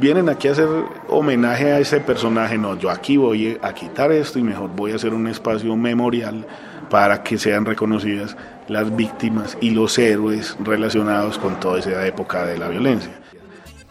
vienen 0.00 0.28
aquí 0.28 0.48
a 0.48 0.52
hacer 0.52 0.68
homenaje 1.08 1.72
a 1.72 1.78
ese 1.78 2.00
personaje, 2.00 2.58
no, 2.58 2.78
yo 2.78 2.90
aquí 2.90 3.16
voy 3.16 3.58
a 3.62 3.72
quitar 3.72 4.12
esto 4.12 4.38
y 4.38 4.42
mejor 4.42 4.70
voy 4.74 4.92
a 4.92 4.96
hacer 4.96 5.14
un 5.14 5.26
espacio 5.26 5.76
memorial 5.76 6.46
para 6.90 7.22
que 7.22 7.38
sean 7.38 7.64
reconocidas 7.64 8.36
las 8.68 8.94
víctimas 8.94 9.56
y 9.60 9.70
los 9.70 9.98
héroes 9.98 10.56
relacionados 10.60 11.38
con 11.38 11.58
toda 11.60 11.78
esa 11.78 12.06
época 12.06 12.44
de 12.44 12.58
la 12.58 12.68
violencia. 12.68 13.21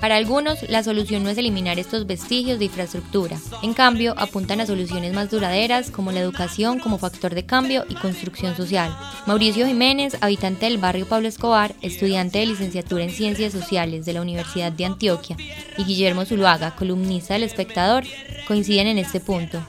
Para 0.01 0.15
algunos, 0.15 0.67
la 0.67 0.81
solución 0.81 1.23
no 1.23 1.29
es 1.29 1.37
eliminar 1.37 1.77
estos 1.77 2.07
vestigios 2.07 2.57
de 2.57 2.65
infraestructura. 2.65 3.37
En 3.61 3.75
cambio, 3.75 4.15
apuntan 4.17 4.59
a 4.59 4.65
soluciones 4.65 5.13
más 5.13 5.29
duraderas 5.29 5.91
como 5.91 6.11
la 6.11 6.19
educación 6.19 6.79
como 6.79 6.97
factor 6.97 7.35
de 7.35 7.45
cambio 7.45 7.85
y 7.87 7.93
construcción 7.93 8.55
social. 8.55 8.97
Mauricio 9.27 9.67
Jiménez, 9.67 10.17
habitante 10.21 10.65
del 10.65 10.79
barrio 10.79 11.07
Pablo 11.07 11.27
Escobar, 11.27 11.75
estudiante 11.83 12.39
de 12.39 12.47
licenciatura 12.47 13.03
en 13.03 13.11
Ciencias 13.11 13.53
Sociales 13.53 14.03
de 14.03 14.13
la 14.13 14.21
Universidad 14.21 14.71
de 14.71 14.85
Antioquia, 14.85 15.37
y 15.77 15.83
Guillermo 15.83 16.25
Zuluaga, 16.25 16.75
columnista 16.75 17.35
del 17.35 17.43
Espectador, 17.43 18.03
coinciden 18.47 18.87
en 18.87 18.97
este 18.97 19.19
punto. 19.19 19.61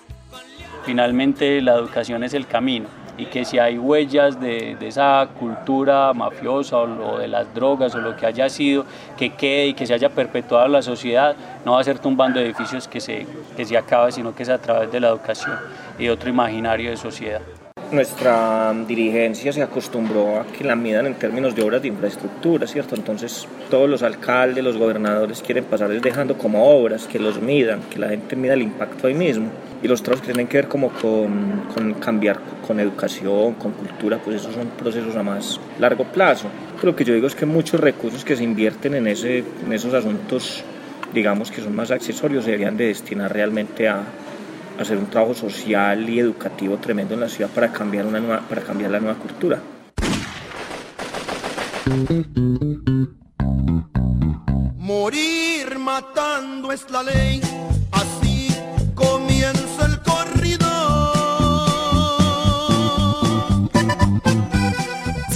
Finalmente, 0.86 1.60
la 1.60 1.74
educación 1.74 2.24
es 2.24 2.32
el 2.32 2.46
camino 2.46 3.01
y 3.18 3.27
que 3.27 3.44
si 3.44 3.59
hay 3.59 3.79
huellas 3.79 4.40
de, 4.40 4.77
esa 4.81 5.29
cultura 5.38 6.12
mafiosa 6.12 6.79
o, 6.79 7.18
de 7.18 7.29
las 7.29 7.53
drogas 7.55 7.94
o 7.94 7.98
lo 7.98 8.16
que 8.16 8.27
haya 8.27 8.48
sido, 8.48 8.85
que 9.16 9.31
quede 9.31 9.68
y 9.68 9.75
que 9.75 9.87
se 9.87 9.94
haya 9.94 10.09
perpetuado 10.09 10.66
en 10.66 10.72
la 10.72 10.83
sociedad, 10.83 11.37
no 11.64 11.72
va 11.72 11.81
a 11.81 11.85
ser 11.85 11.98
tumbando 11.98 12.40
edificios 12.40 12.88
que 12.88 13.01
se, 13.01 13.27
que 13.57 13.64
se 13.64 13.77
acabe, 13.77 14.12
sino 14.12 14.35
que 14.35 14.42
es 14.42 14.48
a 14.48 14.59
través 14.59 14.90
de 14.90 15.01
la 15.01 15.09
educación 15.09 15.57
y 15.98 16.09
otro 16.09 16.31
imaginario 16.31 16.90
de 16.90 16.96
sociedad 16.96 17.42
nuestra 17.92 18.74
dirigencia 18.88 19.52
se 19.52 19.62
acostumbró 19.62 20.40
a 20.40 20.46
que 20.46 20.64
la 20.64 20.74
midan 20.74 21.07
en 21.07 21.14
términos 21.14 21.55
de 21.55 21.62
obras 21.62 21.83
de 21.83 21.88
infraestructura, 21.88 22.66
¿cierto? 22.66 22.94
Entonces 22.94 23.46
todos 23.70 23.88
los 23.88 24.02
alcaldes, 24.02 24.64
los 24.64 24.76
gobernadores 24.76 25.42
quieren 25.42 25.64
pasar 25.64 25.90
dejando 26.00 26.37
como 26.38 26.64
obras, 26.64 27.07
que 27.07 27.18
los 27.18 27.40
midan, 27.40 27.81
que 27.90 27.98
la 27.98 28.09
gente 28.09 28.35
mida 28.37 28.55
el 28.55 28.62
impacto 28.62 29.07
ahí 29.07 29.14
mismo. 29.14 29.48
Y 29.83 29.88
los 29.88 30.00
otros 30.00 30.22
tienen 30.22 30.46
que 30.46 30.59
ver 30.59 30.68
como 30.68 30.90
con, 30.90 31.64
con 31.74 31.94
cambiar 31.94 32.38
con 32.66 32.81
educación, 32.81 33.55
con 33.55 33.72
cultura, 33.72 34.18
pues 34.18 34.37
esos 34.37 34.55
son 34.55 34.68
procesos 34.68 35.14
a 35.16 35.22
más 35.22 35.61
largo 35.78 36.05
plazo. 36.05 36.48
Lo 36.83 36.96
que 36.96 37.05
yo 37.05 37.14
digo 37.14 37.26
es 37.26 37.35
que 37.35 37.46
muchos 37.46 37.81
recursos 37.81 38.24
que 38.24 38.37
se 38.37 38.44
invierten 38.44 38.94
en, 38.94 39.07
ese, 39.07 39.38
en 39.38 39.72
esos 39.72 39.92
asuntos, 39.92 40.64
digamos 41.12 41.50
que 41.50 41.61
son 41.61 41.74
más 41.74 41.90
accesorios, 41.90 42.44
se 42.44 42.52
deberían 42.52 42.76
de 42.76 42.87
destinar 42.87 43.33
realmente 43.33 43.88
a, 43.88 44.02
hacer 44.78 44.96
un 44.96 45.06
trabajo 45.06 45.35
social 45.35 46.08
y 46.08 46.18
educativo 46.18 46.76
tremendo 46.78 47.14
en 47.14 47.20
la 47.20 47.28
ciudad 47.28 47.50
para 47.50 47.72
cambiar, 47.72 48.06
una 48.06 48.20
nueva, 48.20 48.40
para 48.48 48.62
cambiar 48.62 48.90
la 48.90 49.00
nueva 49.00 49.18
cultura. 49.18 49.61
Morir 54.76 55.78
matando 55.78 56.72
es 56.72 56.90
la 56.90 57.02
ley, 57.02 57.40
así 57.92 58.31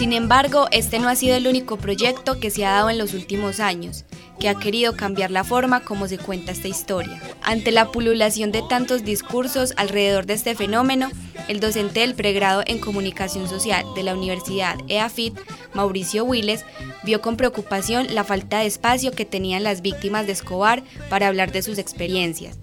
Sin 0.06 0.12
embargo, 0.12 0.68
este 0.70 1.00
no 1.00 1.08
ha 1.08 1.16
sido 1.16 1.34
el 1.34 1.48
único 1.48 1.78
proyecto 1.78 2.38
que 2.38 2.52
se 2.52 2.64
ha 2.64 2.70
dado 2.70 2.90
en 2.90 2.96
los 2.96 3.12
últimos 3.12 3.58
años 3.58 4.04
que 4.38 4.48
ha 4.48 4.54
querido 4.54 4.96
cambiar 4.96 5.32
la 5.32 5.42
forma 5.42 5.80
como 5.80 6.06
se 6.06 6.16
cuenta 6.16 6.52
esta 6.52 6.68
historia. 6.68 7.20
Ante 7.42 7.72
la 7.72 7.90
pululación 7.90 8.52
de 8.52 8.62
tantos 8.62 9.02
discursos 9.02 9.74
alrededor 9.76 10.24
de 10.24 10.34
este 10.34 10.54
fenómeno, 10.54 11.10
el 11.48 11.58
docente 11.58 12.00
del 12.00 12.14
pregrado 12.14 12.62
en 12.66 12.78
comunicación 12.78 13.48
social 13.48 13.84
de 13.96 14.04
la 14.04 14.14
Universidad 14.14 14.76
EAFIT, 14.86 15.36
Mauricio 15.74 16.24
Willes, 16.24 16.64
vio 17.02 17.20
con 17.20 17.36
preocupación 17.36 18.14
la 18.14 18.22
falta 18.22 18.60
de 18.60 18.66
espacio 18.66 19.10
que 19.10 19.24
tenían 19.24 19.64
las 19.64 19.82
víctimas 19.82 20.24
de 20.26 20.34
Escobar 20.34 20.84
para 21.10 21.26
hablar 21.26 21.50
de 21.50 21.62
sus 21.62 21.78
experiencias. 21.78 22.60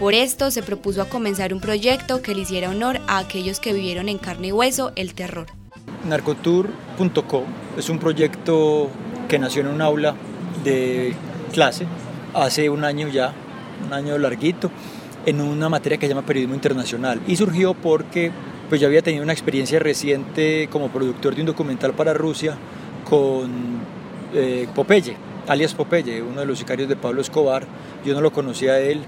Por 0.00 0.12
esto 0.12 0.50
se 0.50 0.64
propuso 0.64 1.08
comenzar 1.08 1.54
un 1.54 1.60
proyecto 1.60 2.20
que 2.20 2.34
le 2.34 2.40
hiciera 2.40 2.68
honor 2.68 3.00
a 3.06 3.18
aquellos 3.18 3.60
que 3.60 3.72
vivieron 3.72 4.08
en 4.08 4.18
carne 4.18 4.48
y 4.48 4.52
hueso 4.52 4.90
el 4.96 5.14
terror. 5.14 5.59
Narcotour.co 6.04 7.44
es 7.76 7.88
un 7.88 7.98
proyecto 7.98 8.88
que 9.28 9.38
nació 9.38 9.62
en 9.62 9.68
un 9.68 9.82
aula 9.82 10.14
de 10.64 11.14
clase 11.52 11.86
hace 12.34 12.70
un 12.70 12.84
año 12.84 13.08
ya, 13.08 13.32
un 13.86 13.92
año 13.92 14.16
larguito, 14.18 14.70
en 15.26 15.40
una 15.40 15.68
materia 15.68 15.98
que 15.98 16.06
se 16.06 16.14
llama 16.14 16.26
periodismo 16.26 16.54
internacional 16.54 17.20
y 17.26 17.36
surgió 17.36 17.74
porque 17.74 18.30
pues 18.68 18.80
yo 18.80 18.86
había 18.86 19.02
tenido 19.02 19.22
una 19.22 19.32
experiencia 19.32 19.78
reciente 19.78 20.68
como 20.70 20.88
productor 20.88 21.34
de 21.34 21.42
un 21.42 21.46
documental 21.46 21.92
para 21.92 22.14
Rusia 22.14 22.56
con 23.08 23.50
eh, 24.32 24.68
Popeye, 24.74 25.16
alias 25.48 25.74
Popeye, 25.74 26.22
uno 26.22 26.40
de 26.40 26.46
los 26.46 26.58
sicarios 26.58 26.88
de 26.88 26.96
Pablo 26.96 27.20
Escobar. 27.20 27.64
Yo 28.04 28.14
no 28.14 28.20
lo 28.20 28.32
conocía 28.32 28.72
a 28.72 28.78
él 28.78 29.00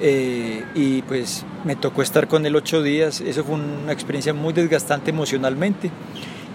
eh, 0.00 0.64
y 0.74 1.02
pues 1.02 1.44
me 1.64 1.74
tocó 1.74 2.02
estar 2.02 2.28
con 2.28 2.46
él 2.46 2.54
ocho 2.54 2.82
días. 2.82 3.20
Eso 3.20 3.42
fue 3.44 3.56
una 3.56 3.92
experiencia 3.92 4.32
muy 4.32 4.52
desgastante 4.52 5.10
emocionalmente. 5.10 5.90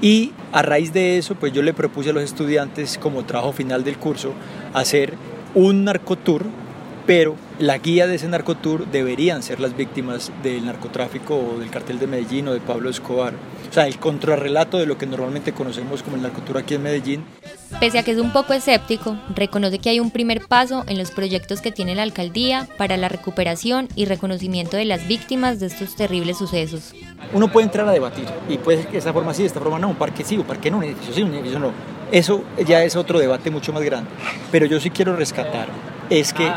Y 0.04 0.34
a 0.52 0.62
raíz 0.62 0.92
de 0.92 1.18
eso, 1.18 1.36
pues 1.36 1.54
yo 1.54 1.62
le 1.62 1.74
propuse 1.74 2.10
a 2.10 2.14
los 2.14 2.24
estudiantes 2.24 2.98
como 2.98 3.24
trabajo 3.24 3.54
final 3.54 3.86
del 3.86 3.98
curso 3.98 4.34
hacer 4.74 5.14
un 5.56 5.86
narcotour 5.86 6.46
pero 7.06 7.36
la 7.60 7.78
guía 7.78 8.08
de 8.08 8.16
ese 8.16 8.28
narcotour 8.28 8.88
deberían 8.88 9.44
ser 9.44 9.60
las 9.60 9.76
víctimas 9.76 10.32
del 10.42 10.66
narcotráfico 10.66 11.36
o 11.36 11.60
del 11.60 11.70
cartel 11.70 12.00
de 12.00 12.08
Medellín 12.08 12.48
o 12.48 12.54
de 12.54 12.62
Pablo 12.62 12.90
Escobar. 12.90 13.34
O 13.70 13.74
sea, 13.74 13.88
el 13.88 14.00
contrarrelato 14.00 14.78
de 14.78 14.86
lo 14.86 14.98
que 14.98 15.06
normalmente 15.06 15.54
conocemos 15.54 16.02
como 16.02 16.16
el 16.16 16.22
narcotour 16.22 16.60
aquí 16.60 16.76
en 16.76 16.84
Medellín. 16.84 17.26
Pese 17.80 18.00
a 18.00 18.04
que 18.04 18.12
es 18.12 18.20
un 18.20 18.32
poco 18.32 18.54
escéptico, 18.54 19.18
reconoce 19.36 19.80
que 19.80 19.90
hay 19.90 20.00
un 20.00 20.12
primer 20.12 20.42
paso 20.48 20.84
en 20.88 20.98
los 20.98 21.12
proyectos 21.12 21.60
que 21.60 21.72
tiene 21.72 21.96
la 21.96 22.04
alcaldía 22.04 22.68
para 22.78 22.98
la 22.98 23.10
recuperación 23.10 23.90
y 23.96 24.06
reconocimiento 24.06 24.78
de 24.78 24.86
las 24.86 25.08
víctimas 25.08 25.60
de 25.60 25.68
estos 25.68 25.96
terribles 25.96 26.38
sucesos. 26.38 26.94
Uno 27.32 27.48
puede 27.48 27.66
entrar 27.66 27.88
a 27.88 27.92
debatir 27.92 28.26
y 28.50 28.58
de 28.58 28.88
esta 28.94 29.14
forma 29.14 29.34
sí, 29.34 29.46
esta 29.46 29.60
forma 29.60 29.80
no, 29.80 29.90
un 29.90 29.96
parque 29.96 30.24
sí, 30.24 30.38
un 30.38 30.44
parque 30.44 30.70
no, 30.70 30.78
un 30.78 30.84
edificio 30.84 31.14
sí, 31.14 31.24
un 31.24 31.34
edificio 31.34 31.60
no. 31.60 31.72
Eso 32.12 32.44
ya 32.66 32.84
es 32.84 32.96
otro 32.96 33.20
debate 33.20 33.50
mucho 33.50 33.74
más 33.74 33.82
grande. 33.82 34.10
Pero 34.52 34.66
yo 34.66 34.80
sí 34.80 34.90
quiero 34.90 35.16
rescatar 35.16 35.68
es 36.10 36.34
que 36.34 36.48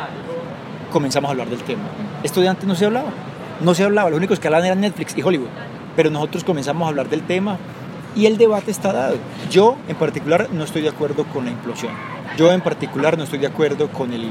comenzamos 0.91 1.29
a 1.29 1.33
hablar 1.33 1.49
del 1.49 1.63
tema. 1.63 1.85
Esto 2.23 2.41
de 2.41 2.49
antes 2.49 2.67
no 2.67 2.75
se 2.75 2.87
hablaba, 2.87 3.11
no 3.61 3.75
se 3.75 3.85
hablaba, 3.85 4.11
lo 4.11 4.17
único 4.17 4.35
que 4.37 4.49
hablaban 4.49 4.67
era 4.67 4.75
Netflix 4.75 5.17
y 5.17 5.23
Hollywood, 5.23 5.49
pero 5.95 6.11
nosotros 6.11 6.45
comenzamos 6.45 6.87
a 6.87 6.89
hablar 6.89 7.09
del 7.09 7.23
tema 7.23 7.59
y 8.15 8.27
el 8.27 8.39
debate 8.39 8.71
está 8.71 8.93
dado. 8.93 9.17
Yo 9.51 9.77
en 9.89 9.97
particular 9.97 10.49
no 10.53 10.65
estoy 10.65 10.83
de 10.83 10.89
acuerdo 10.89 11.25
con 11.25 11.45
la 11.45 11.51
implosión, 11.51 11.93
yo 12.37 12.53
en 12.53 12.61
particular 12.61 13.17
no 13.17 13.25
estoy 13.25 13.39
de 13.39 13.47
acuerdo 13.47 13.89
con 13.89 14.13
el, 14.13 14.31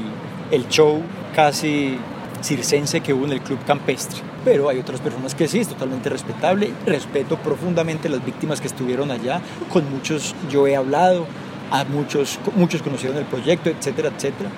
el 0.50 0.68
show 0.68 1.02
casi 1.34 1.98
circense 2.42 3.00
que 3.00 3.12
hubo 3.12 3.24
en 3.24 3.32
el 3.32 3.40
club 3.40 3.58
campestre. 3.66 4.20
Pero 4.44 4.68
hay 4.68 4.78
otras 4.78 5.00
personas 5.00 5.34
que 5.34 5.48
sí, 5.48 5.60
es 5.60 5.68
totalmente 5.68 6.08
respetable. 6.08 6.72
Respeto 6.86 7.36
profundamente 7.36 8.08
las 8.08 8.24
víctimas 8.24 8.60
que 8.60 8.66
estuvieron 8.68 9.10
allá. 9.10 9.40
Con 9.72 9.90
muchos 9.90 10.34
yo 10.50 10.66
he 10.66 10.76
hablado, 10.76 11.26
a 11.70 11.84
muchos, 11.84 12.38
muchos 12.54 12.82
conocieron 12.82 13.18
el 13.18 13.24
proyecto, 13.24 13.70
etcétera, 13.70 14.10
etcétera 14.14 14.50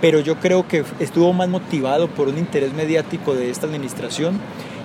pero 0.00 0.20
yo 0.20 0.36
creo 0.36 0.68
que 0.68 0.84
estuvo 0.98 1.32
más 1.32 1.48
motivado 1.48 2.08
por 2.08 2.28
un 2.28 2.38
interés 2.38 2.72
mediático 2.74 3.34
de 3.34 3.50
esta 3.50 3.66
administración 3.66 4.38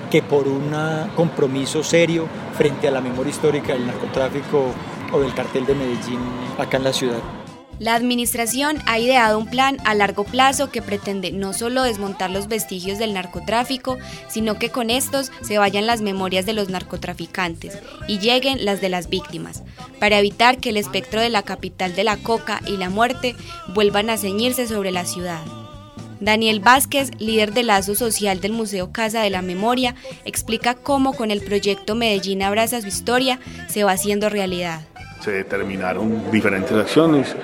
que 0.10 0.22
por 0.22 0.48
un 0.48 0.74
compromiso 1.16 1.84
serio 1.84 2.28
frente 2.58 2.88
a 2.88 2.92
la 2.92 3.02
memoria 3.02 3.30
histórica 3.30 3.74
del 3.74 3.88
narcotráfico 3.88 4.74
o 5.12 5.20
del 5.20 5.34
cartel 5.34 5.66
de 5.66 5.76
Medellín 5.76 6.20
acá 6.58 6.78
en 6.78 6.84
la 6.84 6.94
ciudad. 6.94 7.41
La 7.82 7.96
administración 7.96 8.78
ha 8.86 9.00
ideado 9.00 9.40
un 9.40 9.48
plan 9.48 9.80
a 9.86 9.96
largo 9.96 10.24
plazo 10.24 10.70
que 10.70 10.84
pretende 10.84 11.32
no 11.32 11.52
solo 11.52 11.82
desmontar 11.82 12.30
los 12.30 12.48
vestigios 12.48 13.00
del 13.00 13.16
narcotráfico, 13.16 13.98
sino 14.28 14.60
que 14.60 14.70
con 14.70 14.92
estos 14.92 15.32
se 15.42 15.58
vayan 15.58 15.88
las 15.88 16.00
memorias 16.00 16.46
de 16.46 16.54
los 16.54 16.70
narcotraficantes 16.70 17.80
y 18.08 18.20
lleguen 18.20 18.66
las 18.66 18.82
de 18.82 18.90
las 18.90 19.10
víctimas, 19.10 19.64
para 20.00 20.20
evitar 20.20 20.60
que 20.60 20.70
el 20.70 20.78
espectro 20.78 21.22
de 21.22 21.30
la 21.30 21.42
capital 21.42 21.96
de 21.96 22.04
la 22.04 22.18
coca 22.18 22.62
y 22.68 22.78
la 22.78 22.92
muerte 22.92 23.36
vuelvan 23.74 24.12
a 24.12 24.18
ceñirse 24.18 24.68
sobre 24.68 24.92
la 24.92 25.06
ciudad. 25.06 25.42
Daniel 26.20 26.60
Vázquez, 26.60 27.10
líder 27.18 27.52
del 27.52 27.66
lazo 27.66 27.96
social 27.96 28.42
del 28.42 28.52
Museo 28.52 28.92
Casa 28.92 29.24
de 29.24 29.32
la 29.32 29.42
Memoria, 29.42 29.96
explica 30.24 30.76
cómo 30.76 31.14
con 31.14 31.32
el 31.32 31.42
proyecto 31.42 31.96
Medellín 31.96 32.44
Abraza 32.44 32.80
su 32.80 32.88
historia 32.88 33.40
se 33.70 33.84
va 33.84 33.94
haciendo 33.94 34.30
realidad 34.30 34.82
se 35.22 35.32
determinaron 35.32 36.32
diferentes 36.32 36.76
acciones. 36.76 37.36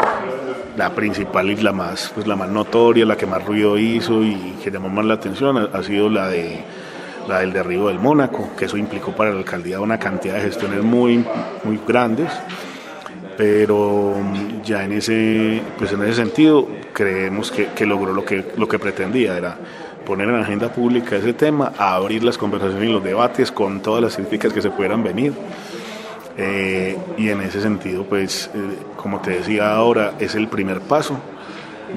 La 0.75 0.93
principal 0.93 1.49
y 1.49 1.55
la 1.55 1.71
más, 1.71 2.11
pues 2.13 2.27
la 2.27 2.35
más 2.35 2.49
notoria, 2.49 3.05
la 3.05 3.17
que 3.17 3.25
más 3.25 3.43
ruido 3.43 3.77
hizo 3.77 4.23
y 4.23 4.55
que 4.63 4.69
llamó 4.69 4.89
más 4.89 5.05
la 5.05 5.15
atención 5.15 5.57
ha, 5.57 5.83
sido 5.83 6.09
la 6.09 6.27
de 6.27 6.63
la 7.27 7.39
del 7.39 7.51
derribo 7.51 7.87
del 7.87 7.99
Mónaco, 7.99 8.51
que 8.55 8.65
eso 8.65 8.77
implicó 8.77 9.11
para 9.11 9.31
la 9.31 9.39
alcaldía 9.39 9.79
una 9.79 9.99
cantidad 9.99 10.35
de 10.35 10.41
gestiones 10.41 10.83
muy, 10.83 11.25
muy 11.63 11.79
grandes, 11.85 12.29
pero 13.35 14.15
ya 14.63 14.83
en 14.83 14.93
ese, 14.93 15.61
pues 15.77 15.91
en 15.91 16.03
ese 16.03 16.13
sentido 16.13 16.67
creemos 16.93 17.51
que, 17.51 17.69
que 17.75 17.85
logró 17.85 18.13
lo 18.13 18.23
que, 18.23 18.45
lo 18.55 18.67
que 18.67 18.79
pretendía, 18.79 19.35
era 19.35 19.57
poner 20.05 20.29
en 20.29 20.35
agenda 20.35 20.71
pública 20.71 21.17
ese 21.17 21.33
tema, 21.33 21.73
abrir 21.77 22.23
las 22.23 22.37
conversaciones 22.37 22.87
y 22.87 22.93
los 22.93 23.03
debates 23.03 23.51
con 23.51 23.81
todas 23.81 24.01
las 24.01 24.15
críticas 24.15 24.53
que 24.53 24.61
se 24.61 24.69
pudieran 24.69 25.03
venir. 25.03 25.33
Eh, 26.38 26.97
y 27.17 27.30
en 27.30 27.41
ese 27.41 27.62
sentido, 27.62 28.04
pues, 28.04 28.52
eh, 28.54 28.60
como 28.95 29.19
te 29.21 29.32
decía 29.32 29.76
ahora, 29.76 30.13
es 30.19 30.36
el 30.36 30.47
primer 30.47 30.82
paso 30.82 31.17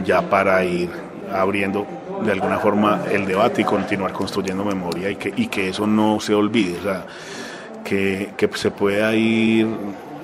ya 0.04 0.22
para 0.22 0.64
ir 0.64 0.88
abriendo 1.32 1.86
de 2.24 2.32
alguna 2.32 2.58
forma 2.58 3.02
el 3.10 3.26
debate 3.26 3.62
y 3.62 3.64
continuar 3.64 4.12
construyendo 4.12 4.64
memoria 4.64 5.10
y 5.10 5.16
que, 5.16 5.32
y 5.36 5.48
que 5.48 5.68
eso 5.68 5.86
no 5.86 6.20
se 6.20 6.34
olvide, 6.34 6.78
o 6.78 6.82
sea, 6.82 7.06
que, 7.84 8.30
que 8.36 8.48
se 8.54 8.70
pueda 8.70 9.14
ir 9.14 9.66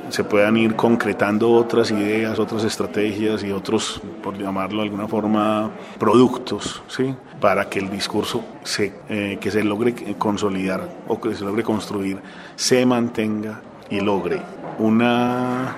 se 0.09 0.25
puedan 0.25 0.57
ir 0.57 0.77
concretando 0.77 1.51
otras 1.51 1.91
ideas, 1.91 2.39
otras 2.39 2.65
estrategias 2.65 3.43
y 3.43 3.51
otros, 3.51 4.01
por 4.23 4.39
llamarlo 4.39 4.79
de 4.79 4.89
alguna 4.89 5.09
forma, 5.09 5.71
productos, 5.99 6.83
¿sí? 6.87 7.15
para 7.41 7.69
que 7.69 7.81
el 7.81 7.91
discurso 7.91 8.45
se, 8.63 8.93
eh, 9.09 9.39
que 9.41 9.51
se 9.51 9.65
logre 9.65 9.95
consolidar 10.17 10.89
o 11.09 11.21
que 11.21 11.35
se 11.35 11.45
logre 11.45 11.63
construir 11.63 12.19
se 12.55 12.87
mantenga 12.87 13.61
y 13.91 14.01
logre 14.01 14.41
una 14.79 15.77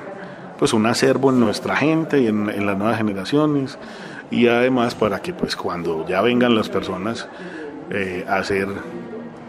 pues 0.58 0.72
un 0.72 0.86
acervo 0.86 1.30
en 1.30 1.40
nuestra 1.40 1.76
gente 1.76 2.20
y 2.20 2.26
en, 2.26 2.66
las 2.66 2.76
nuevas 2.76 2.98
generaciones. 2.98 3.78
Y 4.30 4.48
además 4.48 4.94
para 4.94 5.20
que 5.20 5.32
pues 5.32 5.56
cuando 5.56 6.06
ya 6.06 6.20
vengan 6.20 6.54
las 6.54 6.68
personas 6.68 7.28
eh, 7.90 8.24
a 8.28 8.36
hacer 8.36 8.68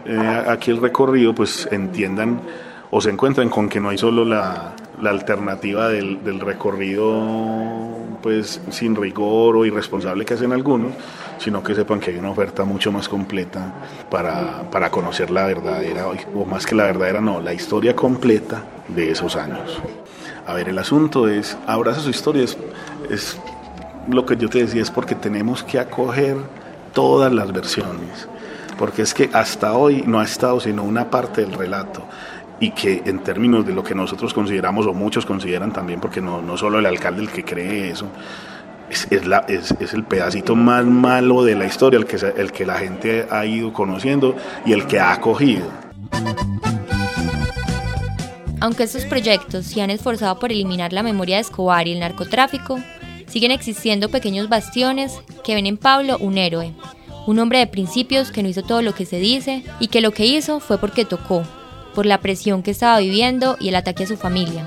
eh, 0.06 0.44
aquí 0.48 0.70
el 0.70 0.80
recorrido 0.80 1.34
pues 1.34 1.68
entiendan 1.70 2.40
o 2.90 3.00
se 3.00 3.10
encuentren 3.10 3.50
con 3.50 3.68
que 3.68 3.80
no 3.80 3.90
hay 3.90 3.98
solo 3.98 4.24
la, 4.24 4.72
la 5.00 5.10
alternativa 5.10 5.88
del, 5.88 6.24
del, 6.24 6.40
recorrido 6.40 7.98
pues 8.22 8.60
sin 8.70 8.96
rigor 8.96 9.56
o 9.56 9.66
irresponsable 9.66 10.24
que 10.24 10.34
hacen 10.34 10.52
algunos, 10.52 10.92
sino 11.40 11.62
que 11.62 11.74
sepan 11.74 11.98
que 12.00 12.10
hay 12.10 12.18
una 12.18 12.30
oferta 12.30 12.64
mucho 12.64 12.92
más 12.92 13.08
completa 13.08 13.72
para, 14.10 14.70
para 14.70 14.90
conocer 14.90 15.30
la 15.30 15.46
verdadera, 15.46 16.06
o 16.34 16.44
más 16.44 16.66
que 16.66 16.74
la 16.74 16.84
verdadera, 16.84 17.20
no, 17.22 17.40
la 17.40 17.54
historia 17.54 17.96
completa 17.96 18.62
de 18.88 19.10
esos 19.10 19.36
años. 19.36 19.80
A 20.46 20.52
ver, 20.52 20.68
el 20.68 20.78
asunto 20.78 21.28
es, 21.28 21.56
abraza 21.66 22.00
su 22.00 22.10
historia, 22.10 22.44
es, 22.44 22.58
es 23.08 23.38
lo 24.06 24.26
que 24.26 24.36
yo 24.36 24.50
te 24.50 24.58
decía, 24.58 24.82
es 24.82 24.90
porque 24.90 25.14
tenemos 25.14 25.64
que 25.64 25.78
acoger 25.78 26.36
todas 26.92 27.32
las 27.32 27.52
versiones, 27.52 28.28
porque 28.78 29.00
es 29.00 29.14
que 29.14 29.30
hasta 29.32 29.72
hoy 29.72 30.04
no 30.06 30.20
ha 30.20 30.24
estado 30.24 30.60
sino 30.60 30.82
una 30.82 31.10
parte 31.10 31.40
del 31.40 31.54
relato 31.54 32.02
y 32.58 32.72
que 32.72 33.02
en 33.06 33.20
términos 33.20 33.64
de 33.64 33.72
lo 33.72 33.82
que 33.82 33.94
nosotros 33.94 34.34
consideramos 34.34 34.86
o 34.86 34.92
muchos 34.92 35.24
consideran 35.24 35.72
también, 35.72 36.00
porque 36.00 36.20
no, 36.20 36.42
no 36.42 36.58
solo 36.58 36.78
el 36.78 36.84
alcalde 36.84 37.22
el 37.22 37.30
que 37.30 37.44
cree 37.44 37.90
eso, 37.90 38.08
es, 38.90 39.06
es, 39.80 39.94
el 39.94 40.04
pedacito 40.04 40.56
más 40.56 40.84
malo 40.84 41.44
de 41.44 41.54
la 41.54 41.66
historia, 41.66 41.98
el 41.98 42.06
que, 42.06 42.16
el 42.16 42.52
que 42.52 42.66
la 42.66 42.78
gente 42.78 43.26
ha 43.30 43.46
ido 43.46 43.72
conociendo 43.72 44.36
y 44.66 44.72
el 44.72 44.86
que 44.86 44.98
ha 44.98 45.12
acogido. 45.12 45.66
Aunque 48.60 48.82
estos 48.82 49.06
proyectos 49.06 49.66
se 49.66 49.80
han 49.80 49.90
esforzado 49.90 50.38
por 50.38 50.52
eliminar 50.52 50.92
la 50.92 51.02
memoria 51.02 51.36
de 51.36 51.42
Escobar 51.42 51.88
y 51.88 51.92
el 51.92 52.00
narcotráfico, 52.00 52.78
siguen 53.26 53.52
existiendo 53.52 54.10
pequeños 54.10 54.48
bastiones 54.48 55.20
que 55.44 55.54
ven 55.54 55.66
en 55.66 55.78
Pablo 55.78 56.18
un 56.20 56.36
héroe, 56.36 56.74
un 57.26 57.38
hombre 57.38 57.60
de 57.60 57.66
principios 57.66 58.30
que 58.30 58.42
no 58.42 58.48
hizo 58.48 58.62
todo 58.62 58.82
lo 58.82 58.94
que 58.94 59.06
se 59.06 59.18
dice 59.18 59.62
y 59.78 59.88
que 59.88 60.00
lo 60.00 60.10
que 60.10 60.26
hizo 60.26 60.60
fue 60.60 60.78
porque 60.78 61.04
tocó, 61.04 61.44
por 61.94 62.06
la 62.06 62.20
presión 62.20 62.62
que 62.62 62.72
estaba 62.72 62.98
viviendo 62.98 63.56
y 63.60 63.68
el 63.68 63.76
ataque 63.76 64.04
a 64.04 64.08
su 64.08 64.16
familia. 64.16 64.66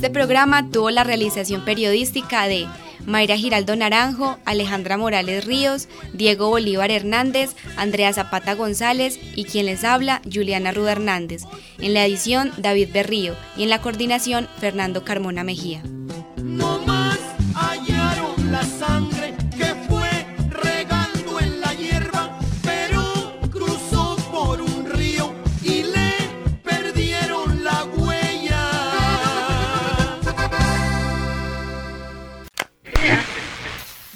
Este 0.00 0.08
programa 0.08 0.66
tuvo 0.70 0.90
la 0.90 1.04
realización 1.04 1.62
periodística 1.62 2.48
de 2.48 2.66
Mayra 3.04 3.36
Giraldo 3.36 3.76
Naranjo, 3.76 4.38
Alejandra 4.46 4.96
Morales 4.96 5.44
Ríos, 5.44 5.88
Diego 6.14 6.48
Bolívar 6.48 6.90
Hernández, 6.90 7.54
Andrea 7.76 8.10
Zapata 8.14 8.54
González 8.54 9.20
y 9.36 9.44
quien 9.44 9.66
les 9.66 9.84
habla, 9.84 10.22
Juliana 10.24 10.72
Ruda 10.72 10.92
Hernández. 10.92 11.42
En 11.80 11.92
la 11.92 12.06
edición, 12.06 12.50
David 12.56 12.88
Berrío 12.94 13.36
y 13.58 13.64
en 13.64 13.68
la 13.68 13.82
coordinación, 13.82 14.48
Fernando 14.58 15.04
Carmona 15.04 15.44
Mejía. 15.44 15.82